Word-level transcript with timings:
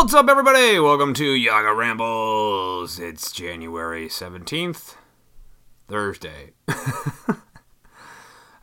What's 0.00 0.14
up, 0.14 0.30
everybody? 0.30 0.80
Welcome 0.80 1.12
to 1.12 1.26
Yaga 1.26 1.74
Rambles. 1.74 2.98
It's 2.98 3.30
January 3.30 4.08
17th, 4.08 4.94
Thursday. 5.88 6.52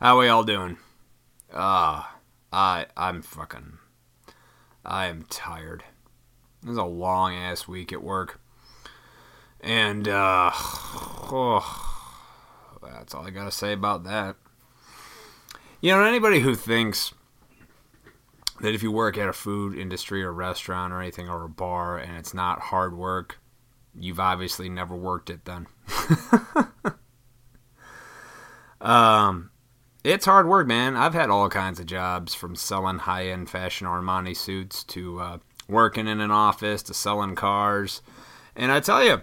How 0.00 0.18
we 0.18 0.26
all 0.26 0.42
doing? 0.42 0.78
Ah, 1.54 2.16
I 2.52 2.86
I'm 2.96 3.22
fucking 3.22 3.78
I 4.84 5.06
am 5.06 5.26
tired. 5.30 5.84
It 6.64 6.70
was 6.70 6.76
a 6.76 6.82
long 6.82 7.34
ass 7.34 7.68
week 7.68 7.92
at 7.92 8.02
work. 8.02 8.40
And 9.60 10.08
uh 10.08 10.50
oh, 10.52 12.80
that's 12.82 13.14
all 13.14 13.24
I 13.24 13.30
got 13.30 13.44
to 13.44 13.52
say 13.52 13.72
about 13.72 14.02
that. 14.02 14.34
You 15.80 15.92
know, 15.92 16.02
anybody 16.02 16.40
who 16.40 16.56
thinks 16.56 17.14
that 18.60 18.74
if 18.74 18.82
you 18.82 18.90
work 18.90 19.16
at 19.18 19.28
a 19.28 19.32
food 19.32 19.76
industry 19.76 20.22
or 20.22 20.32
restaurant 20.32 20.92
or 20.92 21.00
anything 21.00 21.28
or 21.28 21.44
a 21.44 21.48
bar 21.48 21.98
and 21.98 22.16
it's 22.16 22.34
not 22.34 22.60
hard 22.60 22.96
work, 22.96 23.38
you've 23.98 24.20
obviously 24.20 24.68
never 24.68 24.96
worked 24.96 25.30
it 25.30 25.44
then. 25.44 25.66
um, 28.80 29.50
it's 30.04 30.26
hard 30.26 30.46
work, 30.46 30.66
man. 30.66 30.96
I've 30.96 31.14
had 31.14 31.30
all 31.30 31.48
kinds 31.48 31.80
of 31.80 31.86
jobs 31.86 32.34
from 32.34 32.56
selling 32.56 32.98
high 32.98 33.28
end 33.28 33.50
fashion 33.50 33.86
Armani 33.86 34.36
suits 34.36 34.84
to 34.84 35.20
uh, 35.20 35.38
working 35.68 36.08
in 36.08 36.20
an 36.20 36.30
office 36.30 36.82
to 36.84 36.94
selling 36.94 37.34
cars. 37.34 38.02
And 38.56 38.72
I 38.72 38.80
tell 38.80 39.04
you, 39.04 39.22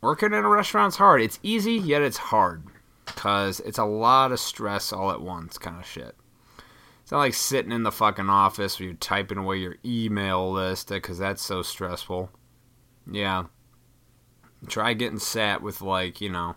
working 0.00 0.32
in 0.32 0.44
a 0.44 0.48
restaurant's 0.48 0.96
hard. 0.96 1.20
It's 1.20 1.38
easy, 1.42 1.74
yet 1.74 2.02
it's 2.02 2.16
hard 2.16 2.64
because 3.04 3.60
it's 3.60 3.78
a 3.78 3.84
lot 3.84 4.32
of 4.32 4.40
stress 4.40 4.92
all 4.92 5.10
at 5.10 5.20
once, 5.20 5.58
kind 5.58 5.78
of 5.78 5.86
shit. 5.86 6.16
It's 7.10 7.12
not 7.12 7.18
like 7.18 7.34
sitting 7.34 7.72
in 7.72 7.82
the 7.82 7.90
fucking 7.90 8.30
office 8.30 8.78
where 8.78 8.86
you're 8.86 8.94
typing 8.94 9.36
away 9.36 9.56
your 9.56 9.74
email 9.84 10.52
list 10.52 10.90
because 10.90 11.18
that's 11.18 11.42
so 11.42 11.60
stressful. 11.60 12.30
Yeah. 13.10 13.46
Try 14.68 14.94
getting 14.94 15.18
sat 15.18 15.60
with 15.60 15.82
like, 15.82 16.20
you 16.20 16.30
know, 16.30 16.54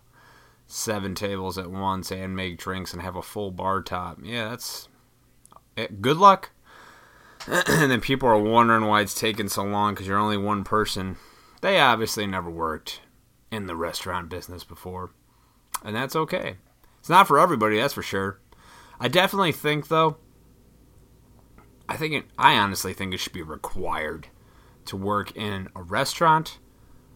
seven 0.68 1.16
tables 1.16 1.58
at 1.58 1.72
once 1.72 2.12
and 2.12 2.36
make 2.36 2.60
drinks 2.60 2.94
and 2.94 3.02
have 3.02 3.16
a 3.16 3.24
full 3.24 3.50
bar 3.50 3.82
top. 3.82 4.20
Yeah, 4.22 4.50
that's 4.50 4.90
eh, 5.76 5.88
good 6.00 6.18
luck. 6.18 6.52
and 7.48 7.90
then 7.90 8.00
people 8.00 8.30
are 8.30 8.38
wondering 8.38 8.86
why 8.86 9.02
it's 9.02 9.20
taking 9.20 9.50
so 9.50 9.64
long 9.64 9.96
because 9.96 10.06
you're 10.06 10.20
only 10.20 10.38
one 10.38 10.64
person. 10.64 11.18
They 11.62 11.80
obviously 11.80 12.28
never 12.28 12.52
worked 12.52 13.02
in 13.52 13.66
the 13.66 13.76
restaurant 13.76 14.30
business 14.30 14.64
before. 14.64 15.14
And 15.84 15.96
that's 15.96 16.16
okay. 16.16 16.58
It's 17.00 17.10
not 17.10 17.28
for 17.28 17.40
everybody, 17.40 17.78
that's 17.78 17.96
for 17.96 18.04
sure. 18.04 18.40
I 19.00 19.08
definitely 19.08 19.52
think, 19.52 19.88
though, 19.88 20.18
I 21.88 21.98
think 21.98 22.14
it, 22.14 22.26
I 22.38 22.56
honestly 22.56 22.94
think 22.94 23.14
it 23.14 23.18
should 23.18 23.34
be 23.34 23.42
required 23.42 24.28
to 24.86 24.98
work 24.98 25.36
in 25.36 25.70
a 25.76 25.82
restaurant, 25.82 26.60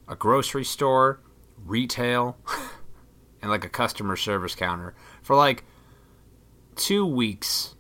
a 0.08 0.16
grocery 0.16 0.64
store, 0.64 1.20
retail, 1.66 2.38
and 3.42 3.52
like 3.52 3.66
a 3.66 3.70
customer 3.70 4.16
service 4.16 4.56
counter 4.56 4.96
for 5.22 5.36
like 5.36 5.66
two 6.76 7.06
weeks. 7.06 7.76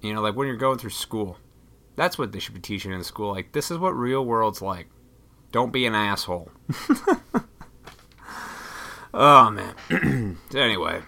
You 0.00 0.14
know, 0.14 0.20
like 0.20 0.36
when 0.36 0.46
you're 0.46 0.56
going 0.56 0.78
through 0.78 0.90
school. 0.90 1.38
That's 1.96 2.18
what 2.18 2.30
they 2.30 2.38
should 2.38 2.54
be 2.54 2.60
teaching 2.60 2.92
in 2.92 3.02
school. 3.02 3.32
Like, 3.32 3.52
this 3.52 3.70
is 3.70 3.78
what 3.78 3.96
real 3.96 4.24
world's 4.24 4.60
like. 4.60 4.88
Don't 5.50 5.72
be 5.72 5.86
an 5.86 5.94
asshole. 5.94 6.50
oh, 9.14 9.50
man. 9.50 10.36
anyway. 10.54 11.00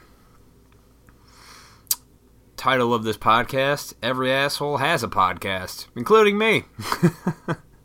Title 2.58 2.92
of 2.92 3.04
this 3.04 3.16
podcast 3.16 3.94
Every 4.02 4.32
Asshole 4.32 4.78
Has 4.78 5.04
a 5.04 5.08
Podcast, 5.08 5.86
including 5.94 6.36
me. 6.36 6.64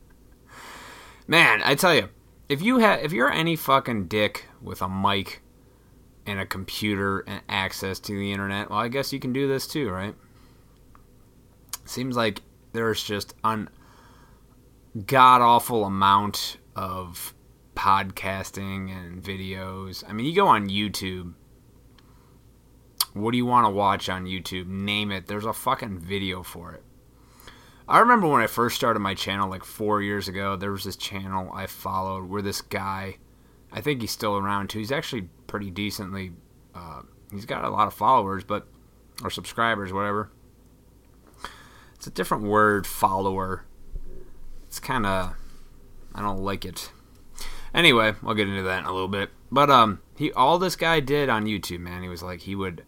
man, 1.27 1.61
I 1.63 1.75
tell 1.75 1.93
you, 1.93 2.09
if 2.49 2.59
you 2.63 2.79
have 2.79 3.01
if 3.01 3.13
you're 3.13 3.31
any 3.31 3.55
fucking 3.55 4.07
dick 4.07 4.45
with 4.63 4.81
a 4.81 4.89
mic 4.89 5.43
and 6.25 6.39
a 6.39 6.47
computer 6.47 7.19
and 7.19 7.41
access 7.47 7.99
to 7.99 8.17
the 8.17 8.31
internet, 8.31 8.71
well, 8.71 8.79
I 8.79 8.87
guess 8.87 9.13
you 9.13 9.19
can 9.19 9.31
do 9.31 9.47
this 9.47 9.67
too, 9.67 9.91
right? 9.91 10.15
Seems 11.85 12.17
like 12.17 12.41
there's 12.71 13.03
just 13.03 13.35
an 13.43 13.69
god 15.05 15.41
awful 15.41 15.85
amount 15.85 16.57
of 16.75 17.35
podcasting 17.75 18.89
and 18.89 19.21
videos. 19.21 20.03
I 20.09 20.13
mean, 20.13 20.25
you 20.25 20.35
go 20.35 20.47
on 20.47 20.67
YouTube. 20.67 21.35
What 23.13 23.31
do 23.31 23.37
you 23.37 23.45
want 23.45 23.65
to 23.65 23.71
watch 23.71 24.09
on 24.09 24.25
YouTube? 24.25 24.67
Name 24.67 25.11
it. 25.11 25.27
There's 25.27 25.45
a 25.45 25.53
fucking 25.53 25.99
video 25.99 26.43
for 26.43 26.73
it. 26.73 26.83
I 27.87 27.99
remember 27.99 28.27
when 28.27 28.41
I 28.41 28.47
first 28.47 28.75
started 28.75 28.99
my 28.99 29.13
channel 29.13 29.49
like 29.49 29.63
four 29.63 30.01
years 30.01 30.27
ago, 30.27 30.55
there 30.55 30.71
was 30.71 30.83
this 30.83 30.95
channel 30.95 31.51
I 31.53 31.67
followed 31.67 32.29
where 32.29 32.41
this 32.41 32.61
guy, 32.61 33.17
I 33.71 33.81
think 33.81 34.01
he's 34.01 34.11
still 34.11 34.37
around 34.37 34.69
too. 34.69 34.79
He's 34.79 34.91
actually 34.91 35.29
pretty 35.47 35.69
decently, 35.69 36.31
uh, 36.73 37.01
he's 37.31 37.45
got 37.45 37.65
a 37.65 37.69
lot 37.69 37.87
of 37.87 37.93
followers, 37.93 38.43
but, 38.43 38.67
or 39.21 39.29
subscribers, 39.29 39.91
whatever 39.91 40.31
it's 42.03 42.07
a 42.09 42.11
different 42.11 42.43
word, 42.43 42.85
follower. 42.85 43.63
It's 44.67 44.81
kind 44.81 45.05
of 45.05 45.35
I 46.13 46.21
don't 46.21 46.43
like 46.43 46.65
it. 46.65 46.91
Anyway, 47.73 48.13
I'll 48.21 48.33
get 48.33 48.49
into 48.49 48.63
that 48.63 48.79
in 48.79 48.85
a 48.85 48.91
little 48.91 49.07
bit. 49.07 49.29
But 49.49 49.69
um, 49.69 50.01
he 50.17 50.29
all 50.33 50.59
this 50.59 50.75
guy 50.75 50.99
did 50.99 51.29
on 51.29 51.45
YouTube, 51.45 51.79
man, 51.79 52.03
he 52.03 52.09
was 52.09 52.21
like 52.21 52.41
he 52.41 52.55
would 52.55 52.83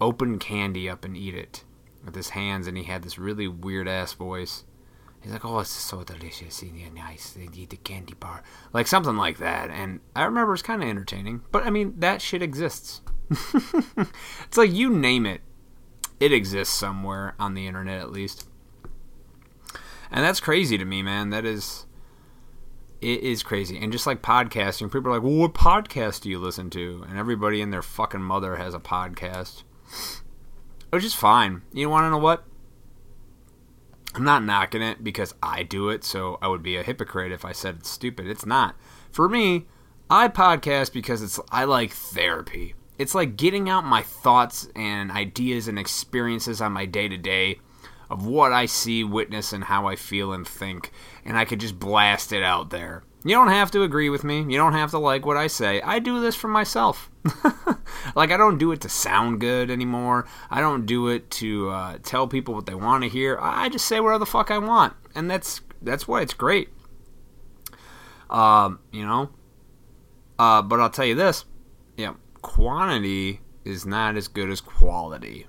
open 0.00 0.38
candy 0.38 0.88
up 0.88 1.04
and 1.04 1.16
eat 1.16 1.34
it 1.34 1.64
with 2.04 2.14
his 2.14 2.30
hands, 2.30 2.66
and 2.66 2.76
he 2.76 2.84
had 2.84 3.02
this 3.02 3.18
really 3.18 3.48
weird 3.48 3.88
ass 3.88 4.12
voice. 4.12 4.64
He's 5.20 5.32
like, 5.32 5.44
"Oh, 5.44 5.58
it's 5.58 5.70
so 5.70 6.04
delicious 6.04 6.62
and 6.62 6.94
nice. 6.94 7.30
They 7.30 7.48
eat 7.52 7.70
the 7.70 7.76
candy 7.76 8.14
bar, 8.14 8.42
like 8.72 8.86
something 8.86 9.16
like 9.16 9.38
that." 9.38 9.70
And 9.70 10.00
I 10.14 10.24
remember 10.24 10.52
it's 10.52 10.62
kind 10.62 10.82
of 10.82 10.88
entertaining. 10.88 11.42
But 11.50 11.66
I 11.66 11.70
mean, 11.70 11.94
that 11.98 12.22
shit 12.22 12.42
exists. 12.42 13.00
it's 13.30 14.56
like 14.56 14.72
you 14.72 14.90
name 14.90 15.26
it, 15.26 15.40
it 16.20 16.32
exists 16.32 16.74
somewhere 16.74 17.34
on 17.38 17.54
the 17.54 17.66
internet 17.66 18.00
at 18.00 18.12
least. 18.12 18.48
And 20.10 20.24
that's 20.24 20.38
crazy 20.38 20.78
to 20.78 20.84
me, 20.84 21.02
man. 21.02 21.30
That 21.30 21.44
is 21.44 21.86
it 23.00 23.20
is 23.20 23.42
crazy. 23.42 23.78
And 23.78 23.92
just 23.92 24.06
like 24.06 24.22
podcasting, 24.22 24.92
people 24.92 25.08
are 25.08 25.14
like, 25.14 25.22
"Well, 25.22 25.34
what 25.34 25.54
podcast 25.54 26.22
do 26.22 26.30
you 26.30 26.38
listen 26.38 26.70
to?" 26.70 27.04
And 27.08 27.18
everybody 27.18 27.60
and 27.60 27.72
their 27.72 27.82
fucking 27.82 28.22
mother 28.22 28.56
has 28.56 28.74
a 28.74 28.80
podcast. 28.80 29.64
Which 30.90 31.04
is 31.04 31.14
fine. 31.14 31.62
You 31.72 31.90
want 31.90 32.04
to 32.04 32.10
know 32.10 32.18
what? 32.18 32.44
I'm 34.14 34.24
not 34.24 34.44
knocking 34.44 34.82
it 34.82 35.04
because 35.04 35.34
I 35.42 35.62
do 35.62 35.90
it, 35.90 36.04
so 36.04 36.38
I 36.40 36.48
would 36.48 36.62
be 36.62 36.76
a 36.76 36.82
hypocrite 36.82 37.32
if 37.32 37.44
I 37.44 37.52
said 37.52 37.76
it's 37.80 37.90
stupid. 37.90 38.26
It's 38.26 38.46
not. 38.46 38.76
For 39.10 39.28
me, 39.28 39.66
I 40.08 40.28
podcast 40.28 40.92
because 40.92 41.22
it's 41.22 41.38
I 41.50 41.64
like 41.64 41.92
therapy 41.92 42.74
it's 42.98 43.14
like 43.14 43.36
getting 43.36 43.68
out 43.68 43.84
my 43.84 44.02
thoughts 44.02 44.68
and 44.74 45.10
ideas 45.10 45.68
and 45.68 45.78
experiences 45.78 46.60
on 46.60 46.72
my 46.72 46.86
day 46.86 47.08
to 47.08 47.16
day 47.16 47.60
of 48.08 48.26
what 48.26 48.52
I 48.52 48.66
see, 48.66 49.04
witness, 49.04 49.52
and 49.52 49.64
how 49.64 49.86
I 49.86 49.96
feel 49.96 50.32
and 50.32 50.46
think, 50.46 50.92
and 51.24 51.36
I 51.36 51.44
could 51.44 51.60
just 51.60 51.78
blast 51.78 52.32
it 52.32 52.42
out 52.42 52.70
there. 52.70 53.02
You 53.26 53.34
don't 53.34 53.48
have 53.48 53.72
to 53.72 53.82
agree 53.82 54.08
with 54.08 54.22
me. 54.22 54.42
You 54.42 54.56
don't 54.56 54.74
have 54.74 54.92
to 54.92 54.98
like 54.98 55.26
what 55.26 55.36
I 55.36 55.48
say. 55.48 55.80
I 55.82 55.98
do 55.98 56.20
this 56.20 56.36
for 56.36 56.46
myself. 56.46 57.10
like, 58.14 58.30
I 58.30 58.36
don't 58.36 58.56
do 58.56 58.70
it 58.70 58.80
to 58.82 58.88
sound 58.88 59.40
good 59.40 59.68
anymore. 59.68 60.28
I 60.48 60.60
don't 60.60 60.86
do 60.86 61.08
it 61.08 61.28
to 61.32 61.70
uh, 61.70 61.98
tell 62.04 62.28
people 62.28 62.54
what 62.54 62.66
they 62.66 62.76
want 62.76 63.02
to 63.02 63.08
hear. 63.08 63.36
I 63.40 63.68
just 63.68 63.86
say 63.86 63.98
whatever 63.98 64.20
the 64.20 64.26
fuck 64.26 64.52
I 64.52 64.58
want. 64.58 64.92
And 65.16 65.28
that's 65.28 65.60
that's 65.82 66.06
why 66.06 66.20
it's 66.20 66.34
great. 66.34 66.68
Um, 68.30 68.78
you 68.92 69.04
know? 69.04 69.30
Uh, 70.38 70.62
but 70.62 70.78
I'll 70.78 70.90
tell 70.90 71.04
you 71.04 71.16
this. 71.16 71.46
Yeah, 71.96 72.14
quantity 72.42 73.40
is 73.64 73.84
not 73.84 74.16
as 74.16 74.28
good 74.28 74.50
as 74.50 74.60
quality. 74.60 75.48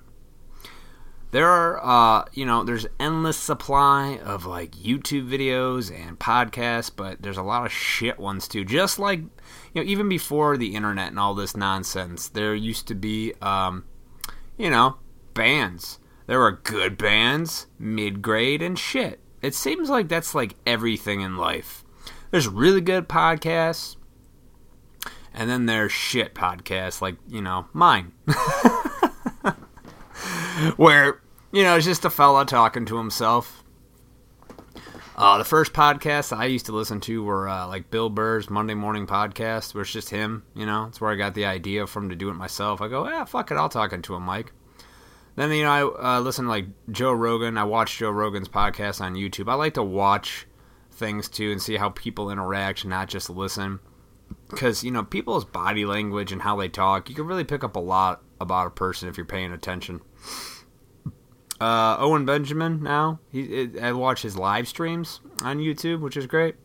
There 1.38 1.48
are, 1.48 1.78
uh, 1.86 2.26
you 2.34 2.48
know, 2.48 2.64
there's 2.64 2.88
endless 3.00 3.38
supply 3.38 4.18
of 4.26 4.48
like 4.48 4.72
YouTube 4.72 5.30
videos 5.30 5.96
and 5.96 6.18
podcasts, 6.18 6.90
but 6.90 7.22
there's 7.22 7.38
a 7.38 7.44
lot 7.44 7.64
of 7.64 7.72
shit 7.72 8.18
ones 8.18 8.48
too. 8.48 8.66
Just 8.66 8.98
like, 8.98 9.20
you 9.20 9.30
know, 9.76 9.84
even 9.84 10.10
before 10.10 10.58
the 10.58 10.74
internet 10.74 11.10
and 11.10 11.20
all 11.20 11.36
this 11.36 11.56
nonsense, 11.56 12.28
there 12.28 12.56
used 12.56 12.88
to 12.88 12.96
be, 12.96 13.36
um, 13.40 13.86
you 14.58 14.72
know, 14.72 14.96
bands. 15.36 16.00
There 16.26 16.40
were 16.40 16.54
good 16.54 16.98
bands, 16.98 17.68
mid 17.78 18.24
grade, 18.24 18.64
and 18.64 18.80
shit. 18.80 19.20
It 19.44 19.54
seems 19.54 19.92
like 19.92 20.08
that's 20.08 20.34
like 20.34 20.56
everything 20.66 21.22
in 21.22 21.38
life. 21.38 21.84
There's 22.32 22.48
really 22.48 22.82
good 22.82 23.08
podcasts, 23.08 23.96
and 25.36 25.48
then 25.48 25.68
there's 25.68 25.92
shit 25.92 26.34
podcasts 26.34 27.00
like 27.00 27.18
you 27.28 27.44
know 27.44 27.68
mine 27.74 28.14
where 30.78 31.22
you 31.58 31.64
know 31.64 31.76
it's 31.76 31.88
just 31.88 32.06
a 32.06 32.10
fella 32.12 32.46
talking 32.46 32.86
to 32.86 32.98
himself 32.98 33.64
uh, 35.16 35.40
the 35.40 35.44
first 35.44 35.74
podcasts 35.74 36.36
I 36.36 36.46
used 36.46 36.68
to 36.68 36.72
listen 36.72 37.00
to 37.02 37.24
were 37.24 37.50
uh, 37.50 37.68
like 37.68 37.90
Bill 37.90 38.12
Burr's 38.12 38.52
Monday 38.52 38.76
Morning 38.76 39.08
Podcast, 39.08 39.74
where 39.74 39.82
it's 39.82 39.92
just 39.92 40.12
him. 40.12 40.44
You 40.54 40.68
know, 40.68 40.86
it's 40.86 41.02
where 41.02 41.10
I 41.10 41.16
got 41.16 41.34
the 41.34 41.46
idea 41.46 41.88
from 41.88 42.10
to 42.10 42.16
do 42.16 42.30
it 42.30 42.36
myself. 42.36 42.82
I 42.82 42.88
go, 42.88 43.08
yeah, 43.08 43.26
fuck 43.26 43.50
it, 43.50 43.58
I'll 43.58 43.68
talk 43.68 43.94
into 43.94 44.14
a 44.14 44.20
mic. 44.20 44.52
Then 45.36 45.52
you 45.52 45.64
know 45.64 45.72
I 46.00 46.18
uh, 46.18 46.20
listen 46.20 46.46
to 46.46 46.52
like 46.52 46.68
Joe 46.92 47.14
Rogan. 47.14 47.58
I 47.58 47.64
watch 47.64 47.98
Joe 47.98 48.12
Rogan's 48.12 48.48
podcast 48.48 49.02
on 49.02 49.16
YouTube. 49.16 49.50
I 49.50 49.56
like 49.56 49.74
to 49.74 49.84
watch 49.84 50.46
things 50.92 51.28
too 51.28 51.52
and 51.52 51.60
see 51.60 51.78
how 51.78 51.90
people 51.90 52.30
interact, 52.30 52.86
not 52.86 53.10
just 53.10 53.28
listen. 53.28 53.80
Because 54.52 54.84
you 54.84 54.92
know 54.92 55.04
people's 55.04 55.46
body 55.46 55.86
language 55.86 56.32
and 56.32 56.44
how 56.44 56.58
they 56.58 56.70
talk, 56.70 57.10
you 57.10 57.16
can 57.16 57.26
really 57.26 57.44
pick 57.44 57.64
up 57.64 57.76
a 57.76 57.80
lot 57.80 58.22
about 58.40 58.68
a 58.68 58.70
person 58.70 59.10
if 59.10 59.18
you're 59.18 59.26
paying 59.26 59.52
attention. 59.52 60.02
Uh, 61.60 61.98
Owen 61.98 62.26
Benjamin 62.26 62.84
now 62.84 63.20
he 63.32 63.42
it, 63.42 63.80
I 63.82 63.92
watch 63.92 64.22
his 64.22 64.38
live 64.38 64.68
streams 64.68 65.22
on 65.42 65.58
YouTube, 65.58 66.02
which 66.02 66.16
is 66.16 66.28
great, 66.28 66.56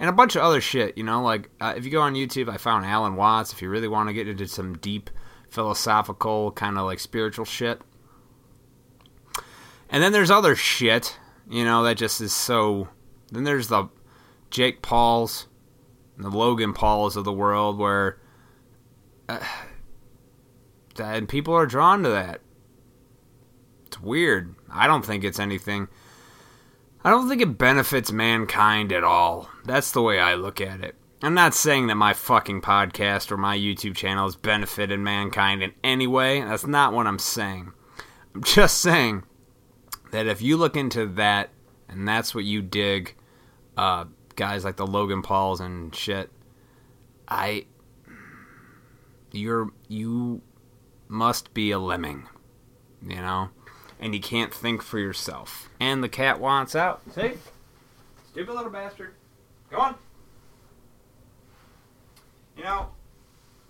and 0.00 0.08
a 0.08 0.12
bunch 0.12 0.34
of 0.34 0.42
other 0.42 0.60
shit. 0.60 0.98
You 0.98 1.04
know, 1.04 1.22
like 1.22 1.48
uh, 1.60 1.74
if 1.76 1.84
you 1.84 1.92
go 1.92 2.00
on 2.00 2.14
YouTube, 2.14 2.48
I 2.48 2.56
found 2.56 2.84
Alan 2.84 3.14
Watts. 3.14 3.52
If 3.52 3.62
you 3.62 3.68
really 3.68 3.86
want 3.86 4.08
to 4.08 4.12
get 4.12 4.26
into 4.26 4.48
some 4.48 4.78
deep 4.78 5.10
philosophical 5.48 6.50
kind 6.52 6.76
of 6.76 6.86
like 6.86 6.98
spiritual 6.98 7.44
shit, 7.44 7.80
and 9.90 10.02
then 10.02 10.10
there's 10.10 10.30
other 10.30 10.56
shit, 10.56 11.18
you 11.48 11.64
know, 11.64 11.84
that 11.84 11.96
just 11.96 12.20
is 12.20 12.32
so. 12.32 12.88
Then 13.30 13.44
there's 13.44 13.68
the 13.68 13.88
Jake 14.50 14.82
Pauls, 14.82 15.46
the 16.16 16.30
Logan 16.30 16.72
Pauls 16.72 17.16
of 17.16 17.24
the 17.24 17.32
world, 17.32 17.78
where. 17.78 18.18
Uh, 19.28 19.38
and 20.98 21.28
people 21.28 21.54
are 21.54 21.66
drawn 21.66 22.02
to 22.02 22.08
that. 22.08 22.40
Weird. 24.00 24.54
I 24.70 24.86
don't 24.86 25.04
think 25.04 25.24
it's 25.24 25.38
anything. 25.38 25.88
I 27.04 27.10
don't 27.10 27.28
think 27.28 27.40
it 27.40 27.58
benefits 27.58 28.10
mankind 28.10 28.92
at 28.92 29.04
all. 29.04 29.48
That's 29.64 29.92
the 29.92 30.02
way 30.02 30.18
I 30.18 30.34
look 30.34 30.60
at 30.60 30.82
it. 30.82 30.96
I'm 31.22 31.34
not 31.34 31.54
saying 31.54 31.86
that 31.86 31.94
my 31.94 32.12
fucking 32.12 32.60
podcast 32.60 33.30
or 33.30 33.36
my 33.36 33.56
YouTube 33.56 33.96
channel 33.96 34.26
has 34.26 34.36
benefited 34.36 35.00
mankind 35.00 35.62
in 35.62 35.72
any 35.82 36.06
way. 36.06 36.42
That's 36.42 36.66
not 36.66 36.92
what 36.92 37.06
I'm 37.06 37.18
saying. 37.18 37.72
I'm 38.34 38.42
just 38.42 38.78
saying 38.78 39.22
that 40.10 40.26
if 40.26 40.42
you 40.42 40.56
look 40.56 40.76
into 40.76 41.06
that 41.06 41.50
and 41.88 42.06
that's 42.06 42.34
what 42.34 42.44
you 42.44 42.60
dig, 42.60 43.14
uh, 43.76 44.04
guys 44.34 44.64
like 44.64 44.76
the 44.76 44.86
Logan 44.86 45.22
Pauls 45.22 45.60
and 45.60 45.94
shit, 45.94 46.30
I 47.28 47.66
you're 49.32 49.70
you 49.88 50.42
must 51.08 51.54
be 51.54 51.70
a 51.70 51.78
lemming, 51.78 52.28
you 53.06 53.16
know, 53.16 53.50
and 54.00 54.14
you 54.14 54.20
can't 54.20 54.52
think 54.52 54.82
for 54.82 54.98
yourself. 54.98 55.68
And 55.80 56.02
the 56.02 56.08
cat 56.08 56.40
wants 56.40 56.74
out. 56.74 57.02
See, 57.14 57.32
stupid 58.30 58.54
little 58.54 58.70
bastard. 58.70 59.14
Go 59.70 59.78
on. 59.78 59.94
You 62.56 62.64
know, 62.64 62.88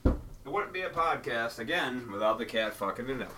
it 0.04 0.52
wouldn't 0.52 0.72
be 0.72 0.82
a 0.82 0.90
podcast 0.90 1.58
again 1.58 2.10
without 2.12 2.38
the 2.38 2.46
cat 2.46 2.74
fucking 2.74 3.08
it 3.08 3.22
up. 3.22 3.34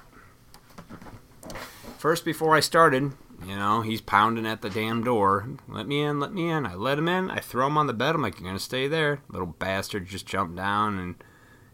First, 1.97 2.25
before 2.25 2.55
I 2.55 2.61
started, 2.61 3.13
you 3.47 3.57
know, 3.57 3.83
he's 3.83 4.01
pounding 4.01 4.47
at 4.47 4.63
the 4.63 4.71
damn 4.71 5.03
door. 5.03 5.49
Let 5.67 5.87
me 5.87 6.03
in, 6.03 6.21
let 6.21 6.33
me 6.33 6.49
in. 6.51 6.67
I 6.67 6.75
let 6.75 6.99
him 6.99 7.09
in. 7.09 7.31
I 7.31 7.39
throw 7.39 7.67
him 7.67 7.79
on 7.79 7.87
the 7.87 7.93
bed. 7.95 8.15
I'm 8.15 8.23
like, 8.23 8.39
you're 8.39 8.49
gonna 8.49 8.59
stay 8.59 8.89
there. 8.89 9.21
Little 9.29 9.47
bastard 9.47 10.07
just 10.07 10.27
jumped 10.27 10.57
down 10.57 10.99
and, 10.99 11.15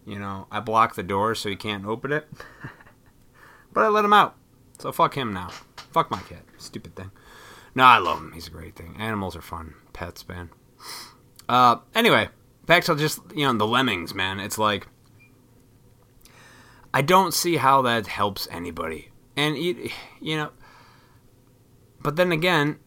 you 0.06 0.18
know, 0.18 0.46
I 0.50 0.60
block 0.60 0.94
the 0.94 1.02
door 1.02 1.34
so 1.34 1.48
he 1.48 1.56
can't 1.56 1.84
open 1.84 2.12
it. 2.12 2.28
but 3.72 3.82
I 3.82 3.88
let 3.88 4.04
him 4.04 4.12
out. 4.12 4.36
So 4.78 4.92
fuck 4.92 5.16
him 5.16 5.32
now. 5.32 5.50
Fuck 5.92 6.10
my 6.10 6.20
cat. 6.20 6.44
Stupid 6.58 6.96
thing. 6.96 7.10
No, 7.74 7.84
I 7.84 7.98
love 7.98 8.18
him. 8.18 8.32
He's 8.32 8.48
a 8.48 8.50
great 8.50 8.76
thing. 8.76 8.96
Animals 8.98 9.36
are 9.36 9.42
fun. 9.42 9.74
Pets, 9.92 10.28
man. 10.28 10.50
Uh, 11.48 11.76
anyway, 11.94 12.28
back 12.66 12.84
to 12.84 12.96
just, 12.96 13.20
you 13.34 13.46
know, 13.46 13.52
the 13.52 13.66
lemmings, 13.66 14.14
man. 14.14 14.40
It's 14.40 14.58
like, 14.58 14.86
I 16.92 17.02
don't 17.02 17.34
see 17.34 17.56
how 17.56 17.82
that 17.82 18.06
helps 18.06 18.46
anybody. 18.50 19.10
And, 19.36 19.58
you, 19.58 19.90
you 20.20 20.36
know, 20.36 20.50
but 22.00 22.16
then 22.16 22.30
again, 22.30 22.78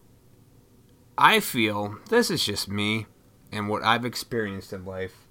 I 1.18 1.40
feel 1.40 1.98
this 2.08 2.30
is 2.30 2.44
just 2.44 2.68
me 2.68 3.06
and 3.52 3.68
what 3.68 3.82
I've 3.82 4.04
experienced 4.04 4.72
in 4.72 4.84
life. 4.84 5.26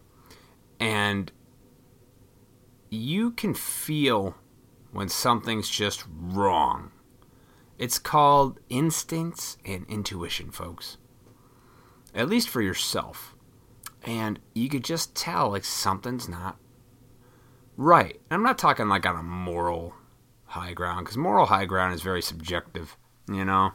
And 0.80 1.32
you 2.90 3.32
can 3.32 3.54
feel 3.54 4.36
when 4.92 5.10
something's 5.10 5.70
just 5.70 6.06
wrong. 6.10 6.92
It's 7.78 8.00
called 8.00 8.60
instincts 8.70 9.58
and 9.66 9.86
intuition, 9.88 10.52
folks. 10.52 10.98
At 12.14 12.30
least 12.30 12.50
for 12.50 12.62
yourself. 12.62 13.36
And 14.04 14.40
you 14.54 14.70
could 14.70 14.84
just 14.84 15.16
tell 15.16 15.52
like 15.52 15.66
something's 15.66 16.28
not 16.28 16.58
right. 17.76 18.20
I'm 18.32 18.44
not 18.44 18.58
talking 18.58 18.88
like 18.88 19.06
on 19.06 19.16
a 19.16 19.24
moral 19.24 19.94
high 20.46 20.74
ground 20.74 21.06
because 21.06 21.18
moral 21.18 21.46
high 21.46 21.66
ground 21.66 21.94
is 21.94 22.02
very 22.02 22.22
subjective, 22.22 22.98
you 23.32 23.46
know. 23.46 23.74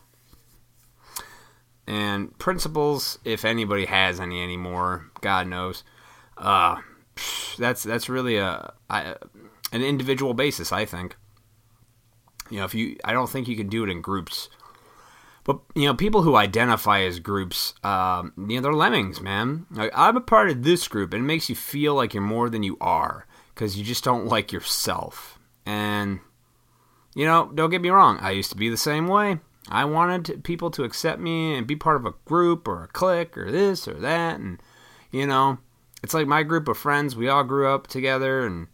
And 1.86 2.36
principles, 2.38 3.18
if 3.24 3.44
anybody 3.44 3.86
has 3.86 4.20
any 4.20 4.42
anymore, 4.42 5.10
God 5.20 5.46
knows, 5.46 5.84
uh, 6.38 6.76
that's 7.58 7.82
that's 7.82 8.08
really 8.08 8.36
a, 8.36 8.72
a 8.88 9.16
an 9.72 9.82
individual 9.82 10.34
basis. 10.34 10.72
I 10.72 10.84
think. 10.84 11.16
You 12.50 12.58
know, 12.58 12.64
if 12.64 12.74
you, 12.74 12.98
I 13.02 13.14
don't 13.14 13.30
think 13.30 13.48
you 13.48 13.56
can 13.56 13.68
do 13.68 13.82
it 13.82 13.88
in 13.88 14.02
groups. 14.02 14.50
But 15.44 15.58
you 15.74 15.86
know, 15.86 15.94
people 15.94 16.22
who 16.22 16.36
identify 16.36 17.00
as 17.00 17.18
groups, 17.18 17.74
um, 17.82 18.32
you 18.36 18.56
know, 18.56 18.62
they're 18.62 18.72
lemmings, 18.72 19.20
man. 19.20 19.66
Like, 19.70 19.90
I'm 19.94 20.16
a 20.16 20.20
part 20.20 20.50
of 20.50 20.62
this 20.62 20.86
group, 20.86 21.12
and 21.12 21.24
it 21.24 21.26
makes 21.26 21.48
you 21.48 21.56
feel 21.56 21.94
like 21.94 22.14
you're 22.14 22.22
more 22.22 22.48
than 22.48 22.62
you 22.62 22.76
are 22.80 23.26
because 23.54 23.76
you 23.76 23.84
just 23.84 24.04
don't 24.04 24.26
like 24.26 24.52
yourself. 24.52 25.38
And 25.66 26.20
you 27.14 27.24
know, 27.24 27.50
don't 27.54 27.70
get 27.70 27.82
me 27.82 27.90
wrong, 27.90 28.18
I 28.20 28.30
used 28.30 28.50
to 28.50 28.56
be 28.56 28.68
the 28.68 28.76
same 28.76 29.08
way. 29.08 29.38
I 29.68 29.84
wanted 29.84 30.44
people 30.44 30.70
to 30.72 30.84
accept 30.84 31.20
me 31.20 31.54
and 31.54 31.66
be 31.66 31.76
part 31.76 31.96
of 31.96 32.06
a 32.06 32.14
group 32.24 32.66
or 32.66 32.84
a 32.84 32.88
clique 32.88 33.36
or 33.36 33.50
this 33.50 33.86
or 33.88 33.94
that, 33.94 34.38
and 34.38 34.60
you 35.10 35.26
know, 35.26 35.58
it's 36.02 36.14
like 36.14 36.26
my 36.26 36.42
group 36.42 36.68
of 36.68 36.78
friends. 36.78 37.16
We 37.16 37.28
all 37.28 37.44
grew 37.44 37.68
up 37.68 37.88
together, 37.88 38.46
and 38.46 38.68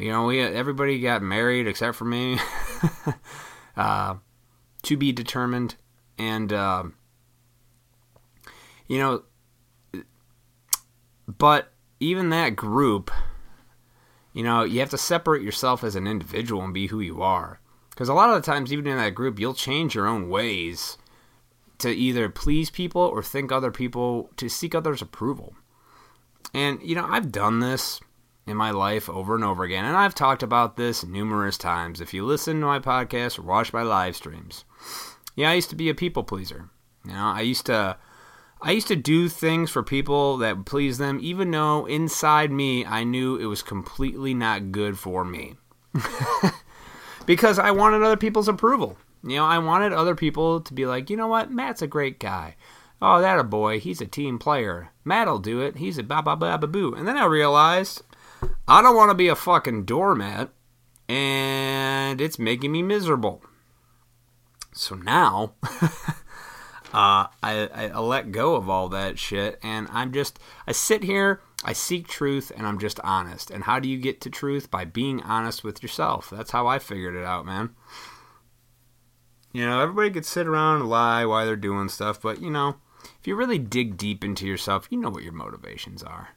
you 0.00 0.10
know, 0.10 0.24
we 0.24 0.40
everybody 0.40 1.00
got 1.00 1.22
married 1.22 1.66
except 1.66 1.96
for 1.96 2.04
me. 2.04 2.38
uh, 3.76 4.14
to 4.82 4.96
be 4.96 5.12
determined, 5.12 5.76
and 6.18 6.52
uh, 6.52 6.84
you 8.88 8.98
know, 8.98 9.22
but 11.26 11.72
even 12.00 12.30
that 12.30 12.56
group, 12.56 13.10
you 14.32 14.42
know, 14.42 14.64
you 14.64 14.80
have 14.80 14.90
to 14.90 14.98
separate 14.98 15.42
yourself 15.42 15.84
as 15.84 15.96
an 15.96 16.06
individual 16.06 16.62
and 16.62 16.74
be 16.74 16.86
who 16.86 17.00
you 17.00 17.22
are. 17.22 17.60
Because 17.90 18.08
a 18.08 18.14
lot 18.14 18.30
of 18.30 18.36
the 18.36 18.50
times, 18.50 18.72
even 18.72 18.86
in 18.86 18.96
that 18.96 19.14
group, 19.14 19.38
you'll 19.38 19.54
change 19.54 19.94
your 19.94 20.06
own 20.06 20.30
ways 20.30 20.96
to 21.78 21.90
either 21.90 22.28
please 22.28 22.70
people 22.70 23.02
or 23.02 23.22
think 23.22 23.52
other 23.52 23.70
people 23.70 24.30
to 24.36 24.48
seek 24.48 24.74
others' 24.74 25.02
approval. 25.02 25.54
And 26.54 26.80
you 26.82 26.94
know, 26.94 27.06
I've 27.06 27.30
done 27.30 27.60
this 27.60 28.00
in 28.50 28.56
my 28.56 28.70
life 28.70 29.08
over 29.08 29.34
and 29.34 29.44
over 29.44 29.64
again, 29.64 29.84
and 29.84 29.96
I've 29.96 30.14
talked 30.14 30.42
about 30.42 30.76
this 30.76 31.04
numerous 31.04 31.56
times. 31.56 32.00
If 32.00 32.12
you 32.12 32.24
listen 32.26 32.60
to 32.60 32.66
my 32.66 32.80
podcast 32.80 33.38
or 33.38 33.42
watch 33.42 33.72
my 33.72 33.82
live 33.82 34.16
streams, 34.16 34.64
yeah, 35.36 35.50
I 35.50 35.54
used 35.54 35.70
to 35.70 35.76
be 35.76 35.88
a 35.88 35.94
people 35.94 36.24
pleaser. 36.24 36.68
You 37.04 37.12
know, 37.12 37.26
I 37.26 37.40
used 37.40 37.66
to 37.66 37.96
I 38.60 38.72
used 38.72 38.88
to 38.88 38.96
do 38.96 39.28
things 39.28 39.70
for 39.70 39.82
people 39.82 40.36
that 40.38 40.66
please 40.66 40.98
them, 40.98 41.18
even 41.22 41.50
though 41.50 41.86
inside 41.86 42.50
me 42.50 42.84
I 42.84 43.04
knew 43.04 43.36
it 43.36 43.46
was 43.46 43.62
completely 43.62 44.34
not 44.34 44.72
good 44.72 44.98
for 44.98 45.24
me. 45.24 45.56
because 47.26 47.58
I 47.58 47.70
wanted 47.70 48.02
other 48.02 48.18
people's 48.18 48.48
approval. 48.48 48.98
You 49.22 49.36
know, 49.36 49.44
I 49.46 49.58
wanted 49.58 49.92
other 49.92 50.14
people 50.14 50.60
to 50.60 50.74
be 50.74 50.86
like, 50.86 51.08
you 51.08 51.16
know 51.16 51.26
what, 51.26 51.50
Matt's 51.50 51.82
a 51.82 51.86
great 51.86 52.18
guy. 52.18 52.56
Oh, 53.02 53.20
that 53.20 53.38
a 53.38 53.44
boy. 53.44 53.80
He's 53.80 54.00
a 54.00 54.06
team 54.06 54.38
player. 54.38 54.90
Matt'll 55.04 55.38
do 55.38 55.60
it. 55.60 55.76
He's 55.76 55.96
a 55.96 56.02
ba 56.02 56.22
ba 56.22 56.36
ba 56.36 56.58
ba 56.58 56.66
boo. 56.66 56.94
And 56.94 57.08
then 57.08 57.16
I 57.16 57.24
realized 57.24 58.02
I 58.70 58.82
don't 58.82 58.94
want 58.94 59.10
to 59.10 59.16
be 59.16 59.26
a 59.26 59.34
fucking 59.34 59.84
doormat, 59.84 60.50
and 61.08 62.20
it's 62.20 62.38
making 62.38 62.70
me 62.70 62.84
miserable. 62.84 63.42
So 64.72 64.94
now, 64.94 65.54
uh, 66.94 67.26
I, 67.42 67.68
I 67.72 67.98
let 67.98 68.30
go 68.30 68.54
of 68.54 68.70
all 68.70 68.88
that 68.90 69.18
shit, 69.18 69.58
and 69.60 69.88
I'm 69.90 70.12
just, 70.12 70.38
I 70.68 70.72
sit 70.72 71.02
here, 71.02 71.40
I 71.64 71.72
seek 71.72 72.06
truth, 72.06 72.52
and 72.56 72.64
I'm 72.64 72.78
just 72.78 73.00
honest. 73.00 73.50
And 73.50 73.64
how 73.64 73.80
do 73.80 73.88
you 73.88 73.98
get 73.98 74.20
to 74.20 74.30
truth? 74.30 74.70
By 74.70 74.84
being 74.84 75.20
honest 75.22 75.64
with 75.64 75.82
yourself. 75.82 76.30
That's 76.30 76.52
how 76.52 76.68
I 76.68 76.78
figured 76.78 77.16
it 77.16 77.24
out, 77.24 77.44
man. 77.44 77.70
You 79.52 79.66
know, 79.66 79.80
everybody 79.80 80.10
could 80.10 80.24
sit 80.24 80.46
around 80.46 80.82
and 80.82 80.88
lie 80.88 81.24
while 81.24 81.44
they're 81.44 81.56
doing 81.56 81.88
stuff, 81.88 82.22
but, 82.22 82.40
you 82.40 82.50
know, 82.50 82.76
if 83.18 83.26
you 83.26 83.34
really 83.34 83.58
dig 83.58 83.96
deep 83.96 84.24
into 84.24 84.46
yourself, 84.46 84.86
you 84.90 84.98
know 85.00 85.10
what 85.10 85.24
your 85.24 85.32
motivations 85.32 86.04
are 86.04 86.36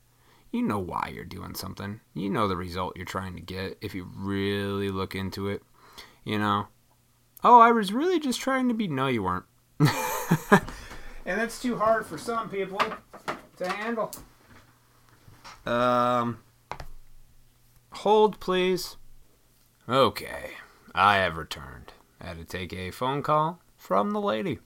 you 0.53 0.61
know 0.61 0.79
why 0.79 1.11
you're 1.13 1.25
doing 1.25 1.55
something. 1.55 1.99
You 2.13 2.29
know 2.29 2.47
the 2.47 2.55
result 2.55 2.95
you're 2.95 3.05
trying 3.05 3.35
to 3.35 3.41
get 3.41 3.77
if 3.81 3.95
you 3.95 4.07
really 4.15 4.89
look 4.89 5.15
into 5.15 5.49
it. 5.49 5.63
You 6.23 6.37
know, 6.37 6.67
oh, 7.43 7.59
I 7.59 7.71
was 7.71 7.91
really 7.91 8.19
just 8.19 8.39
trying 8.39 8.69
to 8.69 8.75
be. 8.75 8.87
No, 8.87 9.07
you 9.07 9.23
weren't. 9.23 9.45
and 9.79 10.61
that's 11.25 11.61
too 11.61 11.75
hard 11.75 12.05
for 12.05 12.19
some 12.19 12.49
people 12.49 12.79
to 13.57 13.67
handle. 13.67 14.11
Um, 15.65 16.37
hold, 17.91 18.39
please. 18.39 18.97
Okay. 19.89 20.51
I 20.93 21.15
have 21.15 21.35
returned. 21.35 21.93
I 22.21 22.27
had 22.27 22.37
to 22.37 22.45
take 22.45 22.71
a 22.73 22.91
phone 22.91 23.23
call 23.23 23.59
from 23.75 24.11
the 24.11 24.21
lady. 24.21 24.59